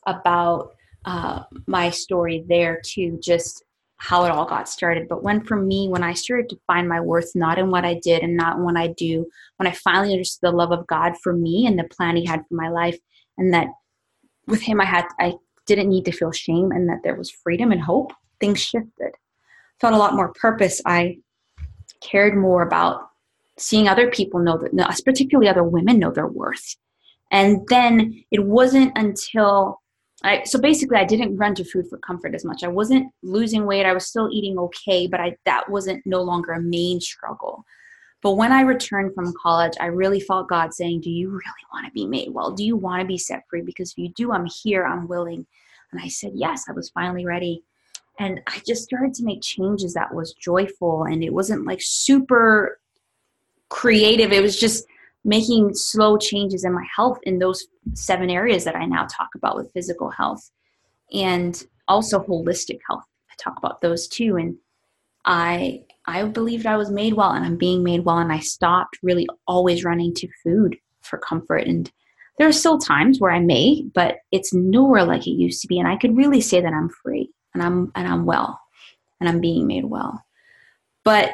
about 0.06 0.74
uh, 1.04 1.42
my 1.66 1.90
story 1.90 2.44
there 2.48 2.80
too, 2.84 3.18
just 3.20 3.64
how 3.98 4.24
it 4.24 4.30
all 4.30 4.46
got 4.46 4.68
started. 4.68 5.08
But 5.08 5.22
when 5.22 5.42
for 5.44 5.56
me, 5.56 5.88
when 5.88 6.02
I 6.02 6.14
started 6.14 6.48
to 6.50 6.60
find 6.66 6.88
my 6.88 7.00
worth 7.00 7.32
not 7.34 7.58
in 7.58 7.70
what 7.70 7.84
I 7.84 8.00
did 8.02 8.22
and 8.22 8.36
not 8.36 8.56
in 8.56 8.64
what 8.64 8.76
I 8.76 8.88
do, 8.88 9.26
when 9.56 9.66
I 9.66 9.72
finally 9.72 10.12
understood 10.12 10.50
the 10.50 10.56
love 10.56 10.72
of 10.72 10.86
God 10.86 11.14
for 11.22 11.32
me 11.32 11.66
and 11.66 11.78
the 11.78 11.84
plan 11.84 12.16
He 12.16 12.24
had 12.24 12.42
for 12.48 12.54
my 12.54 12.68
life, 12.68 12.98
and 13.36 13.52
that 13.52 13.66
with 14.46 14.62
Him 14.62 14.80
I 14.80 14.84
had 14.84 15.04
I 15.18 15.34
didn't 15.66 15.90
need 15.90 16.04
to 16.06 16.12
feel 16.12 16.32
shame 16.32 16.70
and 16.72 16.88
that 16.88 17.02
there 17.02 17.16
was 17.16 17.30
freedom 17.30 17.72
and 17.72 17.82
hope, 17.82 18.12
things 18.40 18.60
shifted. 18.60 19.12
Felt 19.80 19.94
a 19.94 19.98
lot 19.98 20.14
more 20.14 20.32
purpose. 20.32 20.80
I 20.86 21.18
cared 22.00 22.36
more 22.36 22.62
about 22.62 23.10
seeing 23.58 23.88
other 23.88 24.10
people 24.10 24.40
know 24.40 24.56
that, 24.58 25.00
particularly 25.04 25.48
other 25.48 25.64
women, 25.64 25.98
know 25.98 26.10
their 26.10 26.26
worth. 26.26 26.76
And 27.30 27.66
then 27.68 28.24
it 28.30 28.44
wasn't 28.44 28.96
until 28.96 29.82
I, 30.24 30.42
so 30.44 30.60
basically, 30.60 30.96
I 30.96 31.04
didn't 31.04 31.36
run 31.36 31.54
to 31.56 31.64
food 31.64 31.86
for 31.88 31.98
comfort 31.98 32.34
as 32.34 32.44
much. 32.44 32.64
I 32.64 32.68
wasn't 32.68 33.12
losing 33.22 33.66
weight. 33.66 33.86
I 33.86 33.92
was 33.92 34.06
still 34.06 34.28
eating 34.32 34.58
okay, 34.58 35.06
but 35.06 35.20
I, 35.20 35.36
that 35.44 35.70
wasn't 35.70 36.04
no 36.06 36.22
longer 36.22 36.52
a 36.52 36.60
main 36.60 37.00
struggle. 37.00 37.64
But 38.20 38.32
when 38.32 38.50
I 38.50 38.62
returned 38.62 39.14
from 39.14 39.32
college, 39.40 39.74
I 39.80 39.86
really 39.86 40.18
felt 40.18 40.48
God 40.48 40.74
saying, 40.74 41.02
Do 41.02 41.10
you 41.10 41.28
really 41.28 41.42
want 41.72 41.86
to 41.86 41.92
be 41.92 42.06
made 42.06 42.30
well? 42.32 42.50
Do 42.50 42.64
you 42.64 42.76
want 42.76 43.00
to 43.00 43.06
be 43.06 43.18
set 43.18 43.44
free? 43.48 43.62
Because 43.62 43.92
if 43.92 43.98
you 43.98 44.08
do, 44.10 44.32
I'm 44.32 44.46
here, 44.62 44.84
I'm 44.84 45.06
willing. 45.06 45.46
And 45.92 46.00
I 46.02 46.08
said, 46.08 46.32
Yes, 46.34 46.64
I 46.68 46.72
was 46.72 46.90
finally 46.90 47.24
ready. 47.24 47.62
And 48.18 48.40
I 48.48 48.60
just 48.66 48.82
started 48.82 49.14
to 49.14 49.24
make 49.24 49.42
changes 49.42 49.94
that 49.94 50.12
was 50.12 50.32
joyful 50.32 51.04
and 51.04 51.22
it 51.22 51.32
wasn't 51.32 51.64
like 51.64 51.78
super 51.80 52.80
creative. 53.68 54.32
It 54.32 54.42
was 54.42 54.58
just 54.58 54.84
making 55.28 55.74
slow 55.74 56.16
changes 56.16 56.64
in 56.64 56.72
my 56.72 56.84
health 56.96 57.18
in 57.24 57.38
those 57.38 57.66
seven 57.92 58.30
areas 58.30 58.64
that 58.64 58.74
I 58.74 58.86
now 58.86 59.06
talk 59.06 59.28
about 59.36 59.56
with 59.56 59.70
physical 59.72 60.10
health 60.10 60.50
and 61.12 61.62
also 61.86 62.20
holistic 62.20 62.78
health. 62.88 63.04
I 63.30 63.34
talk 63.38 63.58
about 63.58 63.82
those 63.82 64.08
too. 64.08 64.36
And 64.36 64.56
I 65.26 65.82
I 66.06 66.24
believed 66.24 66.64
I 66.64 66.78
was 66.78 66.90
made 66.90 67.12
well 67.12 67.32
and 67.32 67.44
I'm 67.44 67.58
being 67.58 67.82
made 67.84 68.06
well 68.06 68.18
and 68.18 68.32
I 68.32 68.38
stopped 68.38 68.98
really 69.02 69.28
always 69.46 69.84
running 69.84 70.14
to 70.14 70.28
food 70.42 70.78
for 71.02 71.18
comfort 71.18 71.66
and 71.66 71.92
there 72.38 72.48
are 72.48 72.52
still 72.52 72.78
times 72.78 73.20
where 73.20 73.32
I 73.32 73.40
may, 73.40 73.82
but 73.94 74.18
it's 74.30 74.54
nowhere 74.54 75.04
like 75.04 75.26
it 75.26 75.32
used 75.32 75.60
to 75.60 75.68
be 75.68 75.78
and 75.78 75.88
I 75.88 75.96
could 75.96 76.16
really 76.16 76.40
say 76.40 76.62
that 76.62 76.72
I'm 76.72 76.88
free 76.88 77.30
and 77.52 77.62
I'm 77.62 77.92
and 77.94 78.08
I'm 78.08 78.24
well 78.24 78.58
and 79.20 79.28
I'm 79.28 79.40
being 79.40 79.66
made 79.66 79.84
well. 79.84 80.24
But 81.04 81.32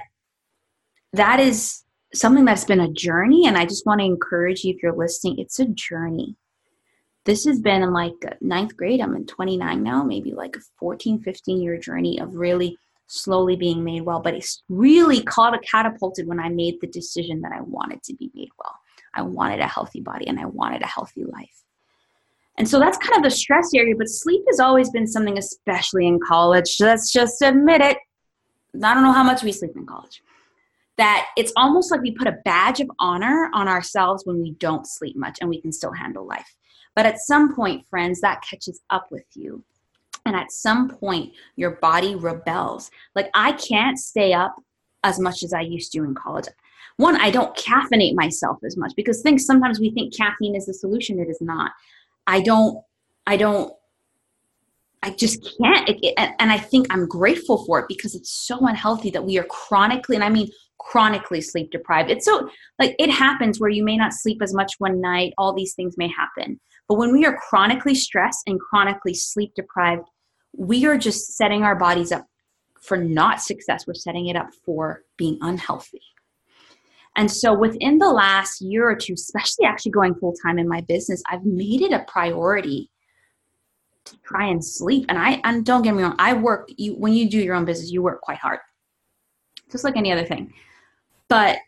that 1.13 1.39
is 1.39 1.84
something 2.15 2.45
that's 2.45 2.65
been 2.65 2.81
a 2.81 2.93
journey 2.93 3.47
and 3.47 3.59
i 3.59 3.65
just 3.65 3.87
want 3.87 4.01
to 4.01 4.07
encourage 4.07 4.65
you 4.65 4.73
if 4.73 4.83
you're 4.83 4.97
listening 4.97 5.39
it's 5.39 5.59
a 5.59 5.67
journey. 5.67 6.37
This 7.25 7.47
has 7.47 7.59
been 7.59 7.83
in 7.83 7.95
like 7.95 8.13
ninth 8.43 8.77
grade. 8.77 9.01
I'm 9.01 9.17
in 9.17 9.27
29 9.27 9.83
now 9.83 10.03
maybe 10.03 10.33
like 10.33 10.57
a 10.57 10.61
14 10.79 11.21
15 11.23 11.63
year 11.63 11.79
journey 11.79 12.21
of 12.21 12.35
really 12.35 12.77
slowly 13.07 13.57
being 13.57 13.85
made 13.85 14.03
well 14.03 14.21
but 14.21 14.35
it's 14.35 14.63
really 14.69 15.23
caught 15.23 15.55
a 15.55 15.59
catapulted 15.59 16.27
when 16.27 16.41
i 16.41 16.49
made 16.49 16.81
the 16.81 16.87
decision 16.87 17.43
that 17.43 17.53
i 17.53 17.61
wanted 17.61 18.03
to 18.03 18.15
be 18.15 18.31
made 18.35 18.49
well. 18.59 18.75
I 19.15 19.23
wanted 19.23 19.61
a 19.61 19.67
healthy 19.67 20.01
body 20.01 20.27
and 20.27 20.39
i 20.39 20.47
wanted 20.47 20.83
a 20.83 20.87
healthy 20.87 21.25
life. 21.25 21.63
And 22.57 22.69
so 22.69 22.79
that's 22.79 22.99
kind 22.99 23.17
of 23.17 23.23
the 23.25 23.37
stress 23.37 23.71
area 23.75 23.95
but 23.97 24.09
sleep 24.09 24.43
has 24.49 24.61
always 24.61 24.91
been 24.91 25.07
something 25.07 25.39
especially 25.39 26.07
in 26.07 26.21
college. 26.21 26.77
Let's 26.81 27.11
just 27.13 27.43
admit 27.43 27.81
it. 27.81 27.99
I 28.83 28.93
don't 28.93 29.03
know 29.03 29.13
how 29.13 29.23
much 29.23 29.43
we 29.43 29.53
sleep 29.53 29.73
in 29.77 29.87
college 29.87 30.21
that 30.97 31.27
it's 31.37 31.53
almost 31.57 31.91
like 31.91 32.01
we 32.01 32.13
put 32.13 32.29
a 32.29 32.39
badge 32.45 32.81
of 32.81 32.91
honor 32.99 33.51
on 33.53 33.69
ourselves 33.69 34.25
when 34.25 34.41
we 34.41 34.53
don't 34.53 34.87
sleep 34.87 35.17
much 35.17 35.39
and 35.41 35.51
we 35.51 35.61
can 35.61 35.73
still 35.73 35.93
handle 35.93 36.27
life. 36.27 36.57
But 36.95 37.07
at 37.07 37.19
some 37.19 37.55
point, 37.55 37.87
friends, 37.89 38.21
that 38.21 38.43
catches 38.49 38.81
up 38.91 39.09
with 39.11 39.25
you. 39.35 39.65
And 40.27 40.37
at 40.37 40.53
some 40.53 40.89
point, 40.89 41.33
your 41.57 41.73
body 41.73 42.15
rebels. 42.15 42.91
Like, 43.15 43.29
I 43.35 43.53
can't 43.53 43.99
stay 43.99 44.33
up 44.33 44.55
as 45.03 45.19
much 45.19 45.43
as 45.43 45.53
I 45.53 45.61
used 45.61 45.93
to 45.93 46.05
in 46.05 46.15
college. 46.15 46.47
One, 46.97 47.17
I 47.17 47.31
don't 47.31 47.57
caffeinate 47.57 48.15
myself 48.15 48.59
as 48.65 48.77
much 48.77 48.93
because 48.97 49.21
things 49.21 49.45
sometimes 49.45 49.81
we 49.81 49.91
think 49.91 50.17
caffeine 50.17 50.55
is 50.55 50.67
the 50.67 50.75
solution. 50.75 51.19
It 51.19 51.29
is 51.29 51.41
not. 51.41 51.73
I 52.27 52.41
don't, 52.41 52.83
I 53.27 53.37
don't 53.37 53.75
I 55.05 55.11
just 55.11 55.47
can't. 55.59 55.89
And 56.17 56.51
I 56.51 56.57
think 56.57 56.87
I'm 56.89 57.07
grateful 57.07 57.63
for 57.67 57.79
it 57.79 57.85
because 57.89 58.15
it's 58.15 58.31
so 58.47 58.59
unhealthy 58.67 59.11
that 59.11 59.25
we 59.25 59.39
are 59.39 59.45
chronically, 59.45 60.17
and 60.17 60.25
I 60.25 60.31
mean 60.31 60.49
chronically 60.79 61.43
sleep 61.43 61.71
deprived. 61.71 62.11
It's 62.11 62.25
so 62.25 62.49
like 62.79 62.97
it 62.99 63.11
happens 63.11 63.61
where 63.61 63.69
you 63.69 63.85
may 63.85 63.99
not 63.99 64.15
sleep 64.15 64.41
as 64.43 64.55
much 64.55 64.73
one 64.79 65.03
night, 65.03 65.35
all 65.37 65.55
these 65.55 65.75
things 65.75 65.97
may 65.99 66.09
happen. 66.09 66.59
But 66.89 66.97
when 66.97 67.13
we 67.13 67.27
are 67.27 67.37
chronically 67.37 67.95
stressed 67.95 68.45
and 68.47 68.59
chronically 68.59 69.13
sleep 69.13 69.53
deprived, 69.55 70.09
we 70.57 70.87
are 70.87 70.97
just 70.97 71.37
setting 71.37 71.65
our 71.65 71.77
bodies 71.77 72.11
up 72.11 72.27
for 72.81 72.97
not 72.97 73.43
success. 73.43 73.87
We're 73.87 73.95
setting 73.95 74.29
it 74.29 74.37
up 74.37 74.49
for 74.65 75.03
being 75.19 75.37
unhealthy. 75.43 76.01
And 77.17 77.31
so 77.31 77.53
within 77.53 77.99
the 77.99 78.11
last 78.11 78.63
year 78.63 78.89
or 78.89 78.97
two, 78.97 79.13
especially 79.13 79.67
actually 79.67 79.93
going 79.93 80.15
full 80.15 80.35
time 80.45 80.59
in 80.59 80.67
my 80.67 80.81
business, 80.81 81.23
I've 81.31 81.45
made 81.45 81.83
it 81.83 81.93
a 81.93 82.05
priority 82.09 82.91
to 84.05 84.17
try 84.19 84.47
and 84.47 84.65
sleep. 84.65 85.07
And 85.09 85.19
I 85.19 85.41
and 85.45 85.65
don't 85.65 85.83
get 85.83 85.95
me 85.95 86.03
wrong, 86.03 86.17
I 86.19 86.35
work 86.35 86.69
you 86.77 86.95
when 86.95 87.13
you 87.13 87.29
do 87.29 87.39
your 87.39 87.55
own 87.55 87.65
business, 87.65 87.91
you 87.91 88.03
work 88.03 88.21
quite 88.21 88.39
hard. 88.39 88.61
Just 89.71 89.85
like 89.85 89.97
any 89.97 90.13
other 90.13 90.25
thing. 90.25 90.53
But 91.29 91.59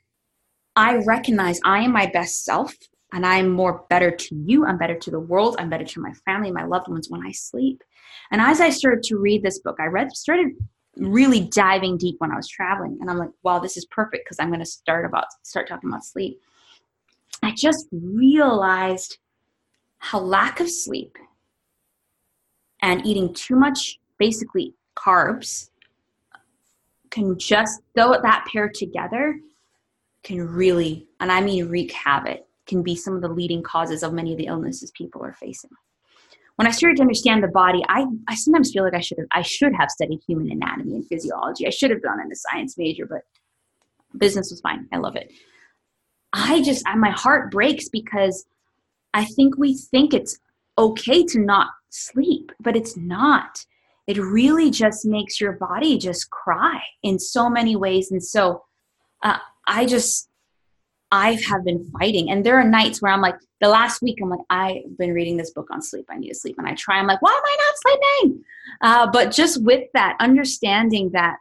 I 0.76 0.96
recognize 0.96 1.58
I 1.64 1.80
am 1.80 1.92
my 1.92 2.06
best 2.06 2.44
self 2.44 2.74
and 3.12 3.24
I'm 3.24 3.50
more 3.50 3.84
better 3.88 4.10
to 4.10 4.34
you, 4.34 4.66
I'm 4.66 4.78
better 4.78 4.98
to 4.98 5.10
the 5.10 5.20
world, 5.20 5.56
I'm 5.58 5.70
better 5.70 5.84
to 5.84 6.00
my 6.00 6.12
family, 6.26 6.50
my 6.50 6.64
loved 6.64 6.88
ones 6.88 7.08
when 7.08 7.24
I 7.26 7.32
sleep. 7.32 7.82
And 8.30 8.40
as 8.40 8.60
I 8.60 8.70
started 8.70 9.02
to 9.04 9.16
read 9.16 9.42
this 9.42 9.60
book, 9.60 9.76
I 9.80 9.86
read 9.86 10.12
started 10.12 10.52
really 10.96 11.40
diving 11.40 11.98
deep 11.98 12.16
when 12.18 12.32
I 12.32 12.36
was 12.36 12.48
traveling. 12.48 12.98
And 13.00 13.10
I'm 13.10 13.18
like, 13.18 13.30
wow, 13.42 13.58
this 13.58 13.76
is 13.76 13.86
perfect 13.86 14.24
because 14.24 14.38
I'm 14.40 14.48
going 14.48 14.60
to 14.60 14.66
start 14.66 15.04
about 15.04 15.26
start 15.42 15.68
talking 15.68 15.88
about 15.88 16.04
sleep. 16.04 16.40
I 17.42 17.52
just 17.52 17.86
realized 17.92 19.18
how 19.98 20.18
lack 20.18 20.60
of 20.60 20.70
sleep 20.70 21.16
and 22.86 23.04
eating 23.04 23.34
too 23.34 23.56
much 23.56 23.98
basically 24.16 24.72
carbs 24.96 25.70
can 27.10 27.36
just 27.36 27.82
though 27.96 28.16
that 28.22 28.46
pair 28.50 28.70
together 28.72 29.38
can 30.22 30.40
really 30.40 31.06
and 31.20 31.30
i 31.30 31.40
mean 31.40 31.68
wreak 31.68 31.92
havoc 31.92 32.44
can 32.66 32.82
be 32.82 32.94
some 32.96 33.14
of 33.14 33.22
the 33.22 33.28
leading 33.28 33.62
causes 33.62 34.02
of 34.02 34.12
many 34.12 34.32
of 34.32 34.38
the 34.38 34.46
illnesses 34.46 34.90
people 34.92 35.22
are 35.22 35.34
facing. 35.34 35.70
When 36.54 36.66
i 36.66 36.70
started 36.70 36.96
to 36.96 37.02
understand 37.02 37.42
the 37.42 37.48
body 37.48 37.82
i, 37.88 38.06
I 38.28 38.34
sometimes 38.36 38.72
feel 38.72 38.84
like 38.84 38.94
i 38.94 39.00
should 39.00 39.18
have 39.18 39.28
i 39.32 39.42
should 39.42 39.74
have 39.74 39.90
studied 39.90 40.20
human 40.26 40.50
anatomy 40.50 40.94
and 40.94 41.06
physiology. 41.06 41.66
I 41.66 41.70
should 41.70 41.90
have 41.90 42.02
gone 42.02 42.20
into 42.20 42.36
science 42.36 42.78
major 42.78 43.06
but 43.06 43.22
business 44.16 44.50
was 44.50 44.60
fine. 44.60 44.88
I 44.92 44.96
love 44.96 45.16
it. 45.16 45.30
I 46.32 46.62
just 46.62 46.86
I, 46.88 46.94
my 46.94 47.10
heart 47.10 47.50
breaks 47.50 47.88
because 47.88 48.46
i 49.12 49.24
think 49.24 49.58
we 49.58 49.74
think 49.74 50.14
it's 50.14 50.38
okay 50.78 51.24
to 51.24 51.40
not 51.40 51.68
sleep, 51.90 52.52
but 52.60 52.76
it's 52.76 52.96
not. 52.96 53.64
It 54.06 54.18
really 54.18 54.70
just 54.70 55.04
makes 55.04 55.40
your 55.40 55.52
body 55.52 55.98
just 55.98 56.30
cry 56.30 56.80
in 57.02 57.18
so 57.18 57.48
many 57.48 57.74
ways. 57.74 58.10
And 58.10 58.22
so 58.22 58.64
uh, 59.22 59.38
I 59.66 59.86
just, 59.86 60.28
I 61.10 61.32
have 61.32 61.64
been 61.64 61.90
fighting. 61.98 62.30
And 62.30 62.44
there 62.44 62.58
are 62.58 62.64
nights 62.64 63.02
where 63.02 63.12
I'm 63.12 63.20
like, 63.20 63.36
the 63.60 63.68
last 63.68 64.02
week, 64.02 64.18
I'm 64.22 64.30
like, 64.30 64.40
I've 64.50 64.96
been 64.98 65.12
reading 65.12 65.36
this 65.36 65.50
book 65.52 65.68
on 65.72 65.82
sleep. 65.82 66.06
I 66.10 66.18
need 66.18 66.28
to 66.28 66.34
sleep. 66.34 66.56
And 66.58 66.68
I 66.68 66.74
try, 66.74 66.98
I'm 66.98 67.06
like, 67.06 67.22
why 67.22 67.30
am 67.30 67.42
I 67.44 67.56
not 67.58 67.98
sleeping? 68.22 68.44
Uh, 68.80 69.10
but 69.10 69.32
just 69.32 69.62
with 69.62 69.88
that, 69.94 70.16
understanding 70.20 71.10
that 71.12 71.36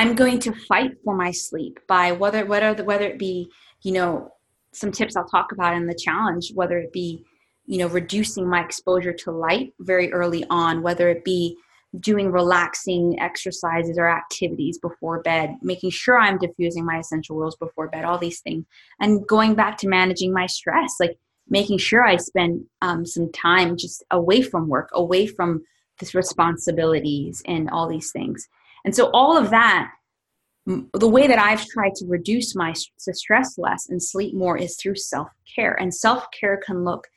I'm 0.00 0.14
going 0.14 0.38
to 0.40 0.52
fight 0.54 0.92
for 1.04 1.14
my 1.14 1.30
sleep 1.30 1.78
by 1.86 2.12
whether 2.12 2.46
whether 2.46 2.82
whether 2.84 3.04
it 3.04 3.18
be 3.18 3.50
you 3.82 3.92
know 3.92 4.32
some 4.72 4.90
tips 4.90 5.14
I'll 5.14 5.28
talk 5.28 5.52
about 5.52 5.76
in 5.76 5.86
the 5.86 5.94
challenge, 5.94 6.52
whether 6.54 6.78
it 6.78 6.90
be 6.90 7.26
you 7.66 7.78
know 7.78 7.86
reducing 7.88 8.48
my 8.48 8.62
exposure 8.62 9.12
to 9.12 9.30
light 9.30 9.72
very 9.80 10.12
early 10.12 10.44
on 10.50 10.82
whether 10.82 11.08
it 11.08 11.24
be 11.24 11.56
doing 11.98 12.30
relaxing 12.30 13.18
exercises 13.20 13.98
or 13.98 14.08
activities 14.08 14.78
before 14.78 15.22
bed 15.22 15.56
making 15.62 15.90
sure 15.90 16.18
i'm 16.18 16.38
diffusing 16.38 16.84
my 16.84 16.98
essential 16.98 17.36
oils 17.38 17.56
before 17.56 17.88
bed 17.88 18.04
all 18.04 18.18
these 18.18 18.40
things 18.40 18.64
and 19.00 19.26
going 19.26 19.54
back 19.54 19.76
to 19.76 19.88
managing 19.88 20.32
my 20.32 20.46
stress 20.46 20.94
like 21.00 21.18
making 21.48 21.78
sure 21.78 22.04
i 22.04 22.16
spend 22.16 22.64
um, 22.82 23.04
some 23.04 23.30
time 23.32 23.76
just 23.76 24.04
away 24.10 24.40
from 24.42 24.68
work 24.68 24.88
away 24.92 25.26
from 25.26 25.62
this 25.98 26.14
responsibilities 26.14 27.42
and 27.46 27.68
all 27.70 27.88
these 27.88 28.12
things 28.12 28.48
and 28.84 28.94
so 28.94 29.10
all 29.12 29.36
of 29.36 29.50
that 29.50 29.90
the 30.66 31.08
way 31.08 31.26
that 31.26 31.38
I've 31.38 31.66
tried 31.66 31.94
to 31.96 32.06
reduce 32.06 32.54
my 32.54 32.74
stress 32.98 33.58
less 33.58 33.88
and 33.88 34.02
sleep 34.02 34.34
more 34.34 34.56
is 34.56 34.76
through 34.76 34.96
self 34.96 35.28
care. 35.54 35.74
And 35.80 35.94
self 35.94 36.26
care 36.38 36.60
can 36.64 36.84
look 36.84 37.08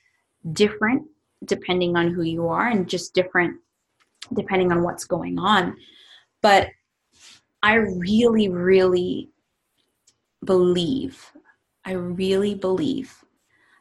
different 0.52 1.08
depending 1.46 1.96
on 1.96 2.10
who 2.10 2.22
you 2.22 2.48
are 2.48 2.68
and 2.68 2.88
just 2.88 3.14
different 3.14 3.60
depending 4.34 4.72
on 4.72 4.84
what's 4.84 5.06
going 5.06 5.38
on. 5.38 5.76
But 6.42 6.70
I 7.62 7.76
really, 7.76 8.50
really 8.50 9.30
believe, 10.44 11.32
I 11.86 11.94
really 11.94 12.56
believe 12.56 13.24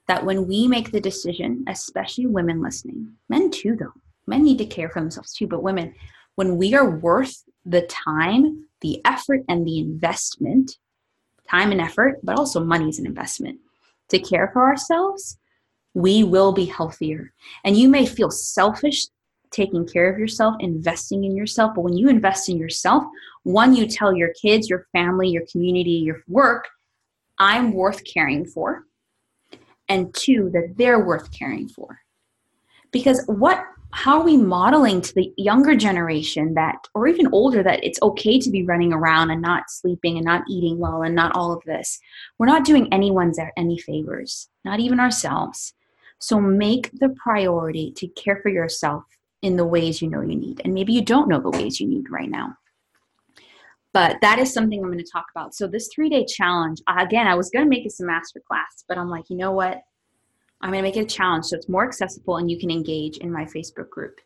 that 0.09 0.25
when 0.25 0.47
we 0.47 0.67
make 0.69 0.91
the 0.91 1.01
decision, 1.01 1.65
especially 1.69 2.27
women 2.27 2.63
listening, 2.63 3.13
men 3.29 3.51
too, 3.51 3.77
though, 3.77 3.93
men 4.27 4.45
need 4.45 4.59
to 4.59 4.67
care 4.67 4.89
for 4.89 5.01
themselves 5.01 5.33
too, 5.33 5.47
but 5.47 5.63
women, 5.63 5.95
when 6.35 6.57
we 6.57 6.75
are 6.75 6.91
worth 6.91 7.45
the 7.65 7.83
time, 7.83 8.67
the 8.81 9.01
effort, 9.05 9.43
and 9.49 9.67
the 9.67 9.79
investment, 9.79 10.79
time 11.49 11.73
and 11.73 11.81
effort, 11.81 12.19
but 12.23 12.39
also 12.39 12.65
money 12.65 12.89
is 12.89 12.99
an 12.99 13.07
investment 13.07 13.59
to 14.09 14.19
care 14.19 14.51
for 14.53 14.63
ourselves, 14.63 15.39
we 15.95 16.25
will 16.25 16.53
be 16.53 16.65
healthier. 16.65 17.33
And 17.65 17.77
you 17.77 17.89
may 17.89 18.07
feel 18.07 18.31
selfish 18.31 19.07
taking 19.51 19.87
care 19.87 20.11
of 20.11 20.19
yourself, 20.19 20.57
investing 20.61 21.25
in 21.25 21.37
yourself, 21.37 21.73
but 21.75 21.83
when 21.83 21.97
you 21.97 22.09
invest 22.09 22.49
in 22.49 22.57
yourself, 22.57 23.05
one, 23.43 23.75
you 23.77 23.87
tell 23.87 24.15
your 24.15 24.33
kids, 24.41 24.69
your 24.69 24.87
family, 24.93 25.29
your 25.29 25.45
community, 25.51 25.91
your 25.91 26.23
work, 26.27 26.67
I'm 27.39 27.73
worth 27.73 28.03
caring 28.05 28.47
for. 28.47 28.85
And 29.89 30.15
two, 30.15 30.51
that 30.55 30.75
they're 30.77 31.05
worth 31.05 31.31
caring 31.33 31.69
for. 31.69 31.99
Because 32.93 33.23
what 33.27 33.63
how 33.95 34.19
are 34.19 34.25
we 34.25 34.39
modeling 34.39 35.03
to 35.03 35.15
the 35.15 35.33
younger 35.37 35.77
generation 35.77 36.55
that 36.55 36.77
or 36.95 37.07
even 37.07 37.29
older 37.31 37.63
that 37.63 37.85
it's 37.85 38.01
okay 38.01 38.39
to 38.39 38.51
be 38.51 38.65
running 38.65 38.93
around 38.93 39.31
and 39.31 39.43
not 39.43 39.65
sleeping 39.69 40.17
and 40.17 40.25
not 40.25 40.43
eating 40.49 40.79
well 40.79 41.03
and 41.03 41.15
not 41.15 41.35
all 41.37 41.53
of 41.53 41.63
this 41.65 42.01
we're 42.39 42.47
not 42.47 42.65
doing 42.65 42.91
anyone's 42.91 43.39
any 43.57 43.79
favors 43.79 44.49
not 44.65 44.81
even 44.81 44.99
ourselves 44.99 45.75
so 46.23 46.41
make 46.41 46.91
the 46.93 47.15
priority 47.23 47.93
to 47.97 48.07
care 48.09 48.41
for 48.43 48.49
yourself 48.49 49.05
in 49.43 49.57
the 49.57 49.67
ways 49.67 50.01
you 50.01 50.09
know 50.09 50.21
you 50.21 50.37
need. 50.37 50.61
And 50.65 50.73
maybe 50.73 50.93
you 50.93 51.05
don't 51.05 51.29
know 51.29 51.41
the 51.41 51.51
ways 51.51 51.81
you 51.81 51.89
need 51.89 52.11
right 52.11 52.31
now. 52.31 52.57
But 53.93 54.19
that 54.23 54.39
is 54.39 54.53
something 54.53 54.81
i'm 54.81 54.91
going 54.91 55.05
to 55.05 55.11
talk 55.11 55.27
about. 55.35 55.55
So 55.55 55.67
this 55.67 55.91
three 55.95 56.09
day 56.09 56.25
challenge 56.25 56.81
again 56.89 57.27
i 57.27 57.35
was 57.35 57.51
going 57.51 57.65
to 57.65 57.69
make 57.69 57.85
it 57.85 57.93
a 58.01 58.05
master 58.05 58.41
class 58.47 58.85
but 58.89 58.97
i'm 58.97 59.11
like 59.11 59.29
you 59.29 59.37
know 59.37 59.53
what? 59.53 59.83
I'm 60.63 60.71
going 60.71 60.83
to 60.83 60.89
make 60.89 60.97
it 60.97 61.13
a 61.13 61.17
challenge 61.17 61.47
so 61.47 61.57
it's 61.57 61.69
more 61.69 61.85
accessible 61.85 62.37
and 62.37 62.51
you 62.51 62.59
can 62.59 62.71
engage 62.71 63.19
in 63.19 63.33
my 63.33 63.45
Facebook 63.45 63.91
group. 63.91 64.21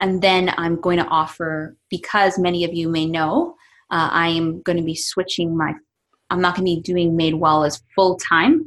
And 0.00 0.22
then 0.22 0.54
I'm 0.56 0.80
going 0.80 0.98
to 0.98 1.06
offer, 1.06 1.76
because 1.90 2.38
many 2.38 2.64
of 2.64 2.72
you 2.72 2.88
may 2.88 3.06
know, 3.06 3.56
uh, 3.90 4.08
I 4.10 4.28
am 4.28 4.62
going 4.62 4.78
to 4.78 4.84
be 4.84 4.94
switching 4.94 5.56
my, 5.56 5.74
I'm 6.30 6.40
not 6.40 6.54
going 6.54 6.64
to 6.64 6.76
be 6.76 6.80
doing 6.80 7.18
Madewell 7.18 7.66
as 7.66 7.82
full 7.94 8.16
time 8.18 8.64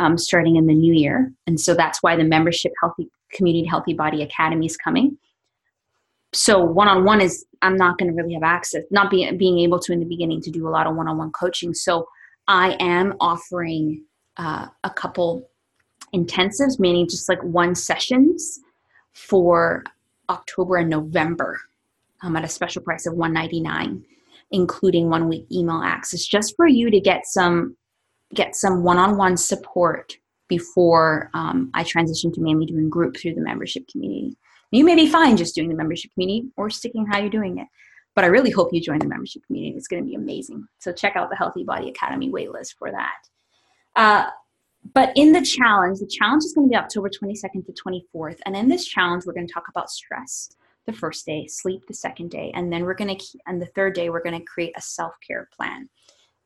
um, 0.00 0.16
starting 0.16 0.56
in 0.56 0.66
the 0.66 0.74
new 0.74 0.94
year. 0.94 1.30
And 1.46 1.60
so 1.60 1.74
that's 1.74 2.02
why 2.02 2.16
the 2.16 2.24
membership 2.24 2.72
Healthy 2.80 3.08
Community 3.32 3.66
Healthy 3.66 3.92
Body 3.92 4.22
Academy 4.22 4.64
is 4.64 4.76
coming. 4.76 5.18
So 6.32 6.58
one 6.58 6.88
on 6.88 7.04
one 7.04 7.20
is, 7.20 7.44
I'm 7.60 7.76
not 7.76 7.98
going 7.98 8.10
to 8.10 8.14
really 8.14 8.32
have 8.32 8.42
access, 8.42 8.82
not 8.90 9.10
being, 9.10 9.36
being 9.36 9.58
able 9.58 9.78
to 9.80 9.92
in 9.92 10.00
the 10.00 10.06
beginning 10.06 10.40
to 10.42 10.50
do 10.50 10.66
a 10.66 10.70
lot 10.70 10.86
of 10.86 10.96
one 10.96 11.06
on 11.06 11.18
one 11.18 11.32
coaching. 11.32 11.74
So 11.74 12.08
I 12.48 12.76
am 12.80 13.14
offering 13.20 14.04
uh, 14.38 14.68
a 14.84 14.90
couple 14.90 15.46
intensives, 16.14 16.78
meaning 16.78 17.06
just 17.06 17.28
like 17.28 17.42
one 17.42 17.74
sessions 17.74 18.58
for 19.12 19.84
October 20.30 20.76
and 20.76 20.88
November 20.88 21.60
um, 22.22 22.36
at 22.36 22.44
a 22.44 22.48
special 22.48 22.82
price 22.82 23.06
of 23.06 23.14
199 23.14 24.04
including 24.52 25.08
one 25.08 25.28
week 25.28 25.46
email 25.52 25.80
access 25.80 26.24
just 26.24 26.56
for 26.56 26.66
you 26.66 26.90
to 26.90 26.98
get 26.98 27.24
some 27.24 27.76
get 28.34 28.56
some 28.56 28.82
one-on-one 28.82 29.36
support 29.36 30.16
before 30.48 31.30
um, 31.34 31.70
I 31.74 31.84
transition 31.84 32.32
to 32.32 32.40
mainly 32.40 32.66
doing 32.66 32.88
group 32.88 33.16
through 33.16 33.34
the 33.34 33.40
membership 33.40 33.86
community. 33.88 34.36
You 34.70 34.84
may 34.84 34.94
be 34.94 35.08
fine 35.08 35.36
just 35.36 35.54
doing 35.54 35.68
the 35.68 35.74
membership 35.74 36.12
community 36.14 36.48
or 36.56 36.70
sticking 36.70 37.06
how 37.06 37.18
you're 37.18 37.30
doing 37.30 37.58
it. 37.58 37.68
But 38.14 38.24
I 38.24 38.28
really 38.28 38.50
hope 38.50 38.72
you 38.72 38.80
join 38.80 38.98
the 38.98 39.06
membership 39.06 39.46
community. 39.46 39.76
It's 39.76 39.86
going 39.86 40.02
to 40.02 40.08
be 40.08 40.16
amazing. 40.16 40.66
So 40.78 40.92
check 40.92 41.16
out 41.16 41.30
the 41.30 41.36
Healthy 41.36 41.64
Body 41.64 41.88
Academy 41.88 42.30
waitlist 42.30 42.74
for 42.76 42.90
that. 42.90 43.28
Uh, 43.94 44.30
but 44.94 45.12
in 45.16 45.32
the 45.32 45.42
challenge, 45.42 46.00
the 46.00 46.06
challenge 46.06 46.44
is 46.44 46.52
going 46.52 46.68
to 46.68 46.70
be 46.70 46.76
October 46.76 47.08
22nd 47.08 47.66
to 47.66 47.72
24th. 47.72 48.38
And 48.46 48.56
in 48.56 48.68
this 48.68 48.86
challenge, 48.86 49.24
we're 49.26 49.34
going 49.34 49.46
to 49.46 49.52
talk 49.52 49.68
about 49.68 49.90
stress 49.90 50.50
the 50.86 50.92
first 50.92 51.26
day, 51.26 51.46
sleep 51.46 51.86
the 51.86 51.94
second 51.94 52.30
day, 52.30 52.50
and 52.54 52.72
then 52.72 52.84
we're 52.84 52.94
going 52.94 53.16
to, 53.16 53.38
and 53.46 53.60
the 53.60 53.66
third 53.66 53.94
day, 53.94 54.10
we're 54.10 54.22
going 54.22 54.38
to 54.38 54.44
create 54.44 54.72
a 54.76 54.80
self 54.80 55.14
care 55.26 55.48
plan. 55.54 55.88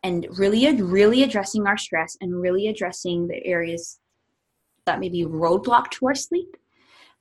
And 0.05 0.27
really, 0.39 0.81
really 0.81 1.25
addressing 1.25 1.67
our 1.67 1.77
stress 1.77 2.17
and 2.21 2.41
really 2.41 2.69
addressing 2.69 3.27
the 3.27 3.45
areas 3.45 3.99
that 4.87 5.01
may 5.01 5.09
be 5.09 5.25
roadblock 5.25 5.91
to 5.93 6.07
our 6.07 6.15
sleep. 6.15 6.57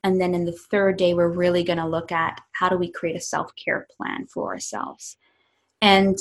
And 0.04 0.20
then 0.20 0.36
in 0.36 0.46
the 0.46 0.52
third 0.52 0.98
day, 0.98 1.16
we're 1.16 1.30
really 1.30 1.64
going 1.64 1.80
to 1.80 1.88
look 1.88 2.12
at 2.12 2.42
how 2.52 2.70
do 2.70 2.78
we 2.78 2.92
create 2.92 3.16
a 3.16 3.22
self 3.22 3.52
care 3.56 3.88
plan 3.98 4.28
for 4.28 4.54
ourselves. 4.54 5.18
And 5.82 6.18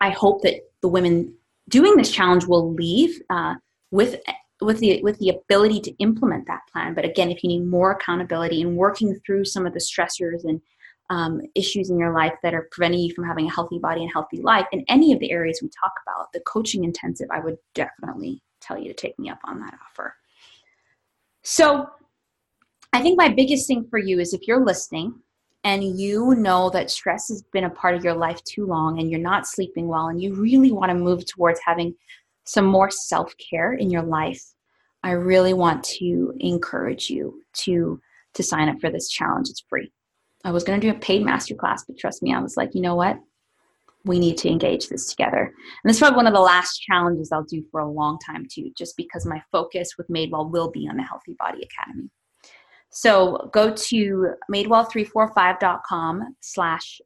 I 0.00 0.10
hope 0.10 0.42
that 0.42 0.60
the 0.82 0.88
women 0.88 1.34
doing 1.68 1.96
this 1.96 2.12
challenge 2.12 2.46
will 2.46 2.72
leave. 2.72 3.20
Uh, 3.28 3.56
with 3.90 4.20
with 4.60 4.78
the 4.78 5.02
with 5.02 5.18
the 5.18 5.30
ability 5.30 5.80
to 5.80 5.94
implement 5.98 6.46
that 6.46 6.62
plan 6.72 6.94
but 6.94 7.04
again 7.04 7.30
if 7.30 7.42
you 7.42 7.48
need 7.48 7.64
more 7.66 7.92
accountability 7.92 8.62
and 8.62 8.76
working 8.76 9.18
through 9.24 9.44
some 9.44 9.66
of 9.66 9.72
the 9.72 9.78
stressors 9.78 10.44
and 10.44 10.60
um, 11.10 11.40
issues 11.54 11.90
in 11.90 11.98
your 11.98 12.12
life 12.12 12.34
that 12.42 12.54
are 12.54 12.68
preventing 12.70 13.00
you 13.00 13.14
from 13.14 13.24
having 13.24 13.46
a 13.46 13.52
healthy 13.52 13.78
body 13.78 14.02
and 14.02 14.12
healthy 14.12 14.40
life 14.40 14.66
in 14.72 14.84
any 14.88 15.12
of 15.12 15.20
the 15.20 15.30
areas 15.30 15.60
we 15.62 15.68
talk 15.68 15.92
about 16.06 16.32
the 16.32 16.40
coaching 16.40 16.84
intensive 16.84 17.28
i 17.30 17.40
would 17.40 17.56
definitely 17.74 18.42
tell 18.60 18.78
you 18.78 18.88
to 18.88 18.94
take 18.94 19.18
me 19.18 19.28
up 19.28 19.38
on 19.44 19.60
that 19.60 19.74
offer 19.88 20.14
so 21.42 21.88
i 22.92 23.00
think 23.00 23.16
my 23.16 23.28
biggest 23.28 23.66
thing 23.66 23.86
for 23.88 23.98
you 23.98 24.18
is 24.18 24.32
if 24.32 24.46
you're 24.46 24.64
listening 24.64 25.14
and 25.64 25.98
you 25.98 26.34
know 26.36 26.70
that 26.70 26.90
stress 26.90 27.28
has 27.28 27.42
been 27.52 27.64
a 27.64 27.70
part 27.70 27.96
of 27.96 28.04
your 28.04 28.14
life 28.14 28.42
too 28.44 28.66
long 28.66 29.00
and 29.00 29.10
you're 29.10 29.18
not 29.18 29.46
sleeping 29.48 29.88
well 29.88 30.08
and 30.08 30.22
you 30.22 30.34
really 30.34 30.70
want 30.70 30.90
to 30.90 30.94
move 30.94 31.26
towards 31.26 31.60
having 31.64 31.94
some 32.46 32.64
more 32.64 32.90
self 32.90 33.34
care 33.36 33.74
in 33.74 33.90
your 33.90 34.02
life, 34.02 34.42
I 35.02 35.10
really 35.10 35.52
want 35.52 35.84
to 35.84 36.34
encourage 36.40 37.10
you 37.10 37.42
to 37.64 38.00
to 38.34 38.42
sign 38.42 38.68
up 38.68 38.80
for 38.80 38.90
this 38.90 39.08
challenge. 39.08 39.48
It's 39.48 39.64
free. 39.68 39.90
I 40.46 40.52
was 40.52 40.62
going 40.62 40.80
to 40.80 40.86
do 40.86 40.96
a 40.96 41.00
paid 41.00 41.26
masterclass, 41.26 41.80
but 41.88 41.98
trust 41.98 42.22
me, 42.22 42.32
I 42.32 42.38
was 42.38 42.56
like, 42.56 42.72
you 42.72 42.80
know 42.80 42.94
what? 42.94 43.18
We 44.04 44.20
need 44.20 44.38
to 44.38 44.48
engage 44.48 44.88
this 44.88 45.10
together. 45.10 45.40
And 45.42 45.90
this 45.90 45.96
is 45.96 46.00
probably 46.00 46.18
one 46.18 46.28
of 46.28 46.34
the 46.34 46.40
last 46.40 46.78
challenges 46.78 47.32
I'll 47.32 47.42
do 47.42 47.64
for 47.72 47.80
a 47.80 47.90
long 47.90 48.20
time 48.24 48.46
too, 48.48 48.70
just 48.78 48.96
because 48.96 49.26
my 49.26 49.42
focus 49.50 49.98
with 49.98 50.06
Madewell 50.06 50.52
will 50.52 50.70
be 50.70 50.86
on 50.88 50.98
the 50.98 51.02
Healthy 51.02 51.34
Body 51.36 51.68
Academy. 51.68 52.08
So 52.90 53.50
go 53.52 53.74
to 53.74 54.34
madewell345.com 54.48 56.36
slash 56.40 57.00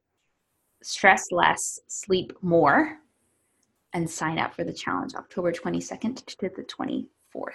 stress 0.83 1.33
less, 1.33 1.81
sleep 1.89 2.35
more 2.43 2.99
and 3.95 4.09
sign 4.09 4.39
up 4.39 4.55
for 4.55 4.65
the 4.65 4.73
challenge 4.73 5.15
October 5.15 5.51
22nd 5.51 6.27
to 6.27 6.51
the 6.55 6.63
24th. 6.63 7.55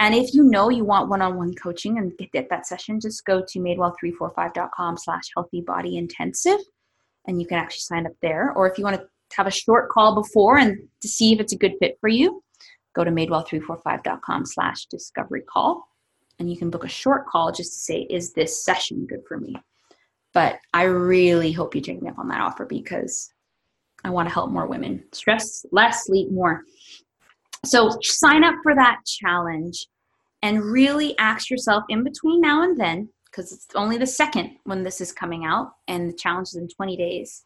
And 0.00 0.14
if 0.14 0.32
you 0.32 0.44
know 0.44 0.70
you 0.70 0.84
want 0.84 1.08
one-on-one 1.08 1.54
coaching 1.54 1.98
and 1.98 2.12
get 2.32 2.48
that 2.50 2.66
session, 2.66 3.00
just 3.00 3.24
go 3.24 3.42
to 3.46 3.58
madewell345.com 3.58 4.96
slash 4.96 5.24
healthy 5.34 5.60
body 5.60 5.96
intensive 5.96 6.60
and 7.26 7.40
you 7.40 7.46
can 7.46 7.58
actually 7.58 7.80
sign 7.80 8.06
up 8.06 8.12
there. 8.22 8.52
Or 8.52 8.70
if 8.70 8.78
you 8.78 8.84
want 8.84 8.96
to 8.96 9.06
have 9.36 9.46
a 9.46 9.50
short 9.50 9.90
call 9.90 10.14
before 10.14 10.58
and 10.58 10.78
to 11.02 11.08
see 11.08 11.32
if 11.32 11.40
it's 11.40 11.52
a 11.52 11.58
good 11.58 11.74
fit 11.80 11.98
for 12.00 12.08
you, 12.08 12.42
go 12.94 13.02
to 13.02 13.10
madewell345.com 13.10 14.46
slash 14.46 14.86
discovery 14.86 15.42
call 15.42 15.88
and 16.38 16.50
you 16.50 16.56
can 16.56 16.70
book 16.70 16.84
a 16.84 16.88
short 16.88 17.26
call 17.26 17.50
just 17.50 17.72
to 17.72 17.78
say, 17.80 18.06
is 18.08 18.32
this 18.32 18.64
session 18.64 19.06
good 19.06 19.22
for 19.26 19.38
me? 19.38 19.56
But 20.32 20.60
I 20.72 20.84
really 20.84 21.52
hope 21.52 21.74
you 21.74 21.80
take 21.80 22.00
me 22.00 22.08
up 22.08 22.18
on 22.18 22.28
that 22.28 22.40
offer 22.40 22.64
because 22.64 23.32
I 24.04 24.10
want 24.10 24.28
to 24.28 24.34
help 24.34 24.50
more 24.50 24.66
women. 24.66 25.02
Stress 25.12 25.66
less, 25.72 26.06
sleep 26.06 26.30
more. 26.30 26.62
So 27.64 27.90
sign 28.02 28.44
up 28.44 28.54
for 28.62 28.74
that 28.74 29.00
challenge 29.04 29.86
and 30.42 30.62
really 30.62 31.18
ask 31.18 31.50
yourself 31.50 31.84
in 31.88 32.04
between 32.04 32.40
now 32.40 32.62
and 32.62 32.78
then, 32.78 33.08
because 33.24 33.52
it's 33.52 33.66
only 33.74 33.98
the 33.98 34.06
second 34.06 34.52
when 34.64 34.84
this 34.84 35.00
is 35.00 35.12
coming 35.12 35.44
out 35.44 35.72
and 35.88 36.08
the 36.08 36.16
challenge 36.16 36.48
is 36.48 36.56
in 36.56 36.68
20 36.68 36.96
days. 36.96 37.42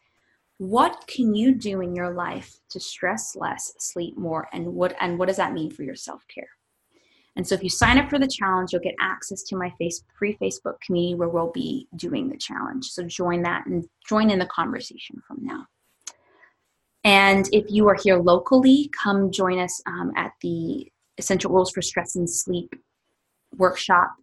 What 0.59 1.03
can 1.07 1.33
you 1.33 1.55
do 1.55 1.81
in 1.81 1.95
your 1.95 2.13
life 2.13 2.55
to 2.69 2.79
stress 2.79 3.35
less, 3.35 3.73
sleep 3.79 4.17
more, 4.17 4.47
and 4.53 4.67
what 4.67 4.95
and 5.01 5.17
what 5.17 5.27
does 5.27 5.37
that 5.37 5.53
mean 5.53 5.71
for 5.71 5.83
your 5.83 5.95
self-care? 5.95 6.47
And 7.35 7.45
so 7.45 7.55
if 7.55 7.63
you 7.63 7.69
sign 7.69 7.97
up 7.97 8.11
for 8.11 8.19
the 8.19 8.27
challenge, 8.27 8.71
you'll 8.71 8.83
get 8.83 8.93
access 9.01 9.41
to 9.43 9.55
my 9.55 9.71
face, 9.79 10.03
free 10.17 10.37
Facebook 10.39 10.79
community 10.85 11.15
where 11.15 11.29
we'll 11.29 11.51
be 11.51 11.87
doing 11.95 12.29
the 12.29 12.37
challenge. 12.37 12.85
So 12.85 13.03
join 13.03 13.41
that 13.41 13.65
and 13.65 13.83
join 14.07 14.29
in 14.29 14.37
the 14.37 14.45
conversation 14.45 15.19
from 15.27 15.39
now. 15.41 15.65
And 17.03 17.49
if 17.51 17.65
you 17.69 17.87
are 17.89 17.97
here 18.01 18.17
locally, 18.17 18.89
come 19.03 19.31
join 19.31 19.59
us 19.59 19.81
um, 19.85 20.11
at 20.15 20.31
the 20.41 20.89
Essential 21.17 21.53
Oils 21.53 21.71
for 21.71 21.81
Stress 21.81 22.15
and 22.15 22.29
Sleep 22.29 22.73
workshop 23.57 24.15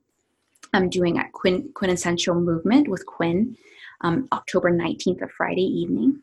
I'm 0.72 0.88
doing 0.88 1.18
at 1.18 1.32
Quinn, 1.32 1.70
Quintessential 1.74 2.34
Movement 2.34 2.88
with 2.88 3.04
Quinn 3.06 3.56
um, 4.02 4.28
October 4.32 4.70
19th, 4.70 5.22
a 5.22 5.28
Friday 5.28 5.62
evening. 5.62 6.20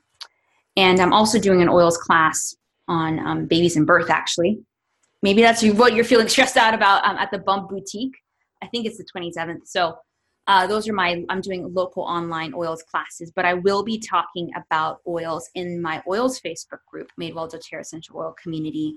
And 0.76 1.00
I'm 1.00 1.14
also 1.14 1.40
doing 1.40 1.62
an 1.62 1.70
oils 1.70 1.98
class 1.98 2.56
on 2.88 3.20
um, 3.20 3.46
babies 3.46 3.76
and 3.76 3.86
birth, 3.86 4.10
actually. 4.10 4.60
Maybe 5.22 5.42
that's 5.42 5.64
what 5.64 5.94
you're 5.94 6.06
feeling 6.06 6.28
stressed 6.30 6.58
out 6.58 6.74
about 6.74 7.06
um, 7.06 7.18
at 7.18 7.32
the 7.32 7.40
Bump 7.40 7.70
Boutique. 7.70 8.16
I 8.62 8.68
think 8.68 8.86
it's 8.86 8.98
the 8.98 9.06
27th. 9.16 9.66
So 9.66 9.98
uh, 10.48 10.66
those 10.66 10.88
are 10.88 10.94
my, 10.94 11.26
I'm 11.28 11.42
doing 11.42 11.74
local 11.74 12.04
online 12.04 12.54
oils 12.54 12.82
classes, 12.84 13.32
but 13.32 13.44
I 13.44 13.54
will 13.54 13.84
be 13.84 14.00
talking 14.00 14.50
about 14.56 15.02
oils 15.06 15.50
in 15.56 15.82
my 15.82 16.02
oils 16.08 16.40
Facebook 16.40 16.80
group, 16.90 17.12
Madewell 17.20 17.52
doTERRA 17.52 17.82
Essential 17.82 18.18
Oil 18.18 18.34
Community, 18.42 18.96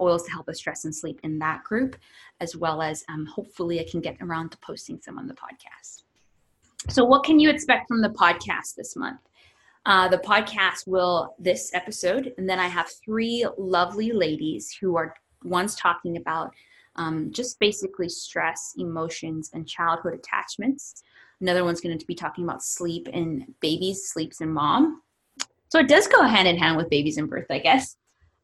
oils 0.00 0.22
to 0.24 0.30
help 0.30 0.46
with 0.46 0.58
stress 0.58 0.84
and 0.84 0.94
sleep 0.94 1.18
in 1.22 1.38
that 1.38 1.64
group, 1.64 1.96
as 2.40 2.54
well 2.54 2.82
as 2.82 3.04
um, 3.08 3.24
hopefully 3.24 3.80
I 3.80 3.86
can 3.90 4.00
get 4.00 4.16
around 4.20 4.50
to 4.50 4.58
posting 4.58 5.00
some 5.00 5.18
on 5.18 5.26
the 5.26 5.34
podcast. 5.34 6.02
So, 6.88 7.04
what 7.04 7.24
can 7.24 7.40
you 7.40 7.50
expect 7.50 7.88
from 7.88 8.02
the 8.02 8.10
podcast 8.10 8.74
this 8.76 8.94
month? 8.96 9.20
Uh, 9.86 10.08
the 10.08 10.18
podcast 10.18 10.86
will, 10.86 11.34
this 11.38 11.72
episode, 11.74 12.32
and 12.38 12.48
then 12.48 12.58
I 12.58 12.66
have 12.66 12.90
three 13.04 13.46
lovely 13.56 14.12
ladies 14.12 14.76
who 14.80 14.96
are 14.96 15.14
one's 15.42 15.74
talking 15.74 16.16
about 16.16 16.52
um, 16.96 17.30
just 17.30 17.58
basically 17.60 18.08
stress, 18.08 18.74
emotions, 18.78 19.50
and 19.54 19.68
childhood 19.68 20.14
attachments. 20.14 21.02
Another 21.40 21.64
one's 21.64 21.80
going 21.80 21.96
to 21.96 22.06
be 22.06 22.14
talking 22.14 22.44
about 22.44 22.62
sleep 22.62 23.08
and 23.12 23.44
babies, 23.60 24.08
sleeps 24.08 24.40
and 24.40 24.52
mom. 24.52 25.02
So 25.68 25.78
it 25.78 25.88
does 25.88 26.06
go 26.06 26.22
hand 26.22 26.48
in 26.48 26.56
hand 26.56 26.76
with 26.76 26.90
babies 26.90 27.18
and 27.18 27.28
birth, 27.28 27.46
I 27.50 27.58
guess. 27.58 27.96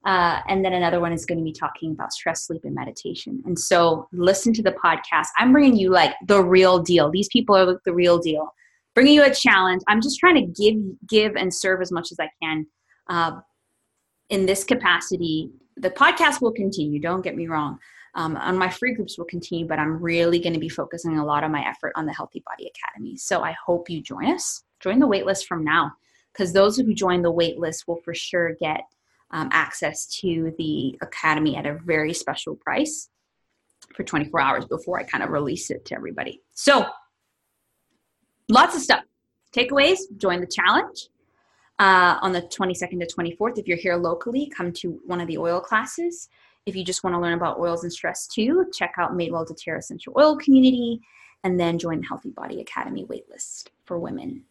Uh, 0.05 0.41
and 0.49 0.65
then 0.65 0.73
another 0.73 1.01
one 1.01 1.13
is 1.13 1.25
going 1.25 1.39
to 1.39 1.45
be 1.45 1.53
talking 1.53 1.93
about 1.93 2.13
stress, 2.13 2.47
sleep, 2.47 2.63
and 2.65 2.75
meditation. 2.75 3.41
And 3.47 3.59
so 3.59 4.09
listen 4.13 4.53
to 4.55 4.63
the 4.63 4.73
podcast. 4.73 5.29
I'm 5.39 5.53
bringing 5.53 5.77
you 5.77 5.91
like 5.91 6.15
the 6.27 6.43
real 6.43 6.81
deal. 6.81 7.11
These 7.11 7.29
people 7.29 7.57
are 7.57 7.81
the 7.85 7.95
real 7.95 8.19
deal. 8.19 8.53
Bringing 8.95 9.15
you 9.15 9.25
a 9.25 9.33
challenge. 9.33 9.83
I'm 9.89 10.03
just 10.03 10.19
trying 10.19 10.35
to 10.35 10.63
give, 10.63 10.75
give, 11.09 11.37
and 11.37 11.55
serve 11.55 11.81
as 11.81 11.93
much 11.93 12.11
as 12.11 12.19
I 12.19 12.29
can. 12.43 12.67
Uh, 13.09 13.41
in 14.29 14.45
this 14.45 14.65
capacity, 14.65 15.51
the 15.77 15.91
podcast 15.91 16.43
will 16.43 16.53
continue. 16.53 17.01
Don't 17.01 17.23
get 17.23 17.37
me 17.37 17.47
wrong 17.47 17.79
um, 18.15 18.37
on 18.37 18.59
my 18.59 18.69
free 18.69 18.95
groups 18.95 19.17
will 19.17 19.25
continue, 19.25 19.67
but 19.67 19.79
I'm 19.79 20.03
really 20.03 20.39
going 20.39 20.53
to 20.53 20.61
be 20.61 20.69
focusing 20.69 21.19
a 21.19 21.25
lot 21.25 21.45
of 21.45 21.51
my 21.51 21.67
effort 21.67 21.93
on 21.97 22.05
the 22.05 22.13
Healthy 22.13 22.43
Body 22.47 22.71
Academy. 22.71 23.17
So 23.17 23.43
I 23.43 23.55
hope 23.65 23.89
you 23.89 24.03
join 24.03 24.31
us. 24.33 24.65
Join 24.81 24.99
the 24.99 25.09
waitlist 25.09 25.47
from 25.47 25.65
now, 25.65 25.93
because 26.33 26.53
those 26.53 26.77
who 26.77 26.93
join 26.93 27.23
the 27.23 27.33
waitlist 27.33 27.87
will 27.87 28.01
for 28.05 28.15
sure 28.15 28.55
get 28.61 28.83
um, 29.31 29.49
access 29.53 30.07
to 30.21 30.53
the 30.59 30.99
academy 31.01 31.57
at 31.57 31.67
a 31.67 31.79
very 31.85 32.13
special 32.13 32.57
price 32.57 33.09
for 33.95 34.03
24 34.03 34.41
hours 34.41 34.65
before 34.67 34.99
I 34.99 35.05
kind 35.05 35.25
of 35.25 35.31
release 35.31 35.71
it 35.71 35.85
to 35.87 35.95
everybody. 35.95 36.43
So 36.53 36.87
lots 38.51 38.77
of 38.77 38.83
stuff. 38.83 39.05
Takeaways: 39.57 40.01
join 40.19 40.41
the 40.41 40.47
challenge. 40.47 41.09
Uh, 41.79 42.17
on 42.23 42.33
the 42.33 42.43
22nd 42.43 43.01
to 43.01 43.13
24th. 43.13 43.59
If 43.59 43.67
you're 43.67 43.79
here 43.79 43.97
locally, 43.97 44.49
come 44.55 44.73
to 44.75 45.01
one 45.05 45.21
of 45.21 45.27
the 45.27 45.37
oil 45.37 45.59
classes. 45.61 46.29
If 46.65 46.77
you 46.77 46.85
just 46.85 47.03
want 47.03 47.15
to 47.15 47.21
learn 47.21 47.33
about 47.33 47.59
oils 47.59 47.83
and 47.83 47.93
stress 47.93 48.27
too, 48.29 48.67
check 48.73 48.95
out 48.99 49.13
Madewell 49.13 49.47
doTERRA 49.47 49.79
Essential 49.79 50.15
Oil 50.17 50.37
Community 50.37 51.01
and 51.43 51.59
then 51.59 51.79
join 51.79 52.01
the 52.01 52.07
Healthy 52.07 52.31
Body 52.31 52.61
Academy 52.61 53.05
waitlist 53.05 53.67
for 53.85 53.99
women. 53.99 54.45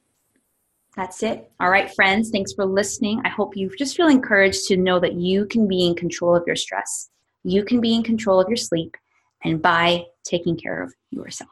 That's 0.96 1.24
it. 1.24 1.50
All 1.62 1.70
right, 1.70 1.94
friends, 1.94 2.32
thanks 2.32 2.52
for 2.52 2.66
listening. 2.66 3.22
I 3.24 3.30
hope 3.30 3.56
you 3.56 3.74
just 3.78 3.96
feel 3.96 4.10
encouraged 4.10 4.68
to 4.68 4.76
know 4.76 5.00
that 5.00 5.14
you 5.14 5.46
can 5.46 5.70
be 5.70 5.88
in 5.88 5.96
control 5.96 6.36
of 6.36 6.44
your 6.46 6.58
stress. 6.58 7.10
You 7.44 7.64
can 7.64 7.80
be 7.80 7.96
in 7.96 8.04
control 8.04 8.42
of 8.42 8.50
your 8.50 8.58
sleep 8.58 8.98
and 9.46 9.62
by 9.62 10.06
taking 10.26 10.58
care 10.58 10.84
of 10.84 10.94
yourself. 11.12 11.50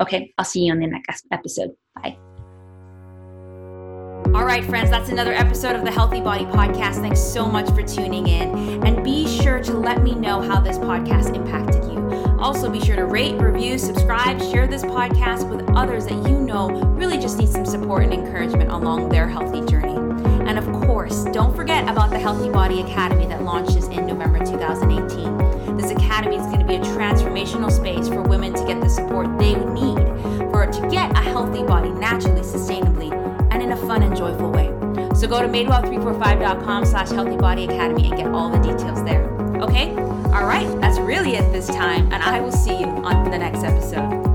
Okay, 0.00 0.32
I'll 0.38 0.44
see 0.44 0.66
you 0.66 0.72
on 0.72 0.78
the 0.78 0.86
next 0.86 1.26
episode. 1.32 1.72
Bye. 1.96 2.16
All 4.34 4.44
right, 4.44 4.64
friends, 4.64 4.90
that's 4.90 5.08
another 5.08 5.32
episode 5.32 5.76
of 5.76 5.84
the 5.84 5.90
Healthy 5.90 6.20
Body 6.20 6.44
Podcast. 6.44 7.00
Thanks 7.00 7.20
so 7.20 7.46
much 7.46 7.68
for 7.70 7.82
tuning 7.82 8.28
in. 8.28 8.84
And 8.84 9.02
be 9.02 9.26
sure 9.26 9.35
to 9.46 9.78
let 9.78 10.02
me 10.02 10.12
know 10.12 10.40
how 10.40 10.60
this 10.60 10.76
podcast 10.76 11.32
impacted 11.32 11.84
you. 11.84 11.98
Also, 12.40 12.68
be 12.68 12.80
sure 12.80 12.96
to 12.96 13.04
rate, 13.04 13.40
review, 13.40 13.78
subscribe, 13.78 14.40
share 14.40 14.66
this 14.66 14.82
podcast 14.82 15.48
with 15.48 15.64
others 15.76 16.04
that 16.06 16.28
you 16.28 16.40
know 16.40 16.68
really 16.96 17.16
just 17.16 17.38
need 17.38 17.48
some 17.48 17.64
support 17.64 18.02
and 18.02 18.12
encouragement 18.12 18.72
along 18.72 19.08
their 19.08 19.28
healthy 19.28 19.64
journey. 19.64 19.94
And 20.48 20.58
of 20.58 20.64
course, 20.84 21.24
don't 21.26 21.54
forget 21.54 21.88
about 21.88 22.10
the 22.10 22.18
Healthy 22.18 22.50
Body 22.50 22.80
Academy 22.80 23.26
that 23.26 23.44
launches 23.44 23.86
in 23.86 24.04
November 24.04 24.44
2018. 24.44 25.76
This 25.76 25.92
academy 25.92 26.36
is 26.36 26.46
going 26.46 26.58
to 26.58 26.66
be 26.66 26.74
a 26.74 26.80
transformational 26.80 27.70
space 27.70 28.08
for 28.08 28.22
women 28.22 28.52
to 28.52 28.66
get 28.66 28.80
the 28.80 28.88
support 28.88 29.38
they 29.38 29.54
need 29.54 30.04
for 30.50 30.66
to 30.66 30.88
get 30.90 31.12
a 31.12 31.20
healthy 31.20 31.62
body 31.62 31.90
naturally, 31.90 32.40
sustainably 32.40 33.12
and 33.52 33.62
in 33.62 33.70
a 33.70 33.76
fun 33.76 34.02
and 34.02 34.16
joyful 34.16 34.50
way. 34.50 34.66
So 35.14 35.28
go 35.28 35.40
to 35.40 35.46
madewell345.com 35.46 36.84
slash 36.84 37.08
healthybodyacademy 37.10 38.08
and 38.08 38.16
get 38.16 38.26
all 38.26 38.50
the 38.50 38.58
details 38.58 39.04
there. 39.04 39.35
Okay? 39.62 39.90
All 39.96 40.44
right, 40.44 40.68
that's 40.80 40.98
really 40.98 41.36
it 41.36 41.50
this 41.52 41.66
time, 41.66 42.12
and 42.12 42.22
I 42.22 42.40
will 42.40 42.52
see 42.52 42.78
you 42.78 42.86
on 42.86 43.30
the 43.30 43.38
next 43.38 43.62
episode. 43.64 44.25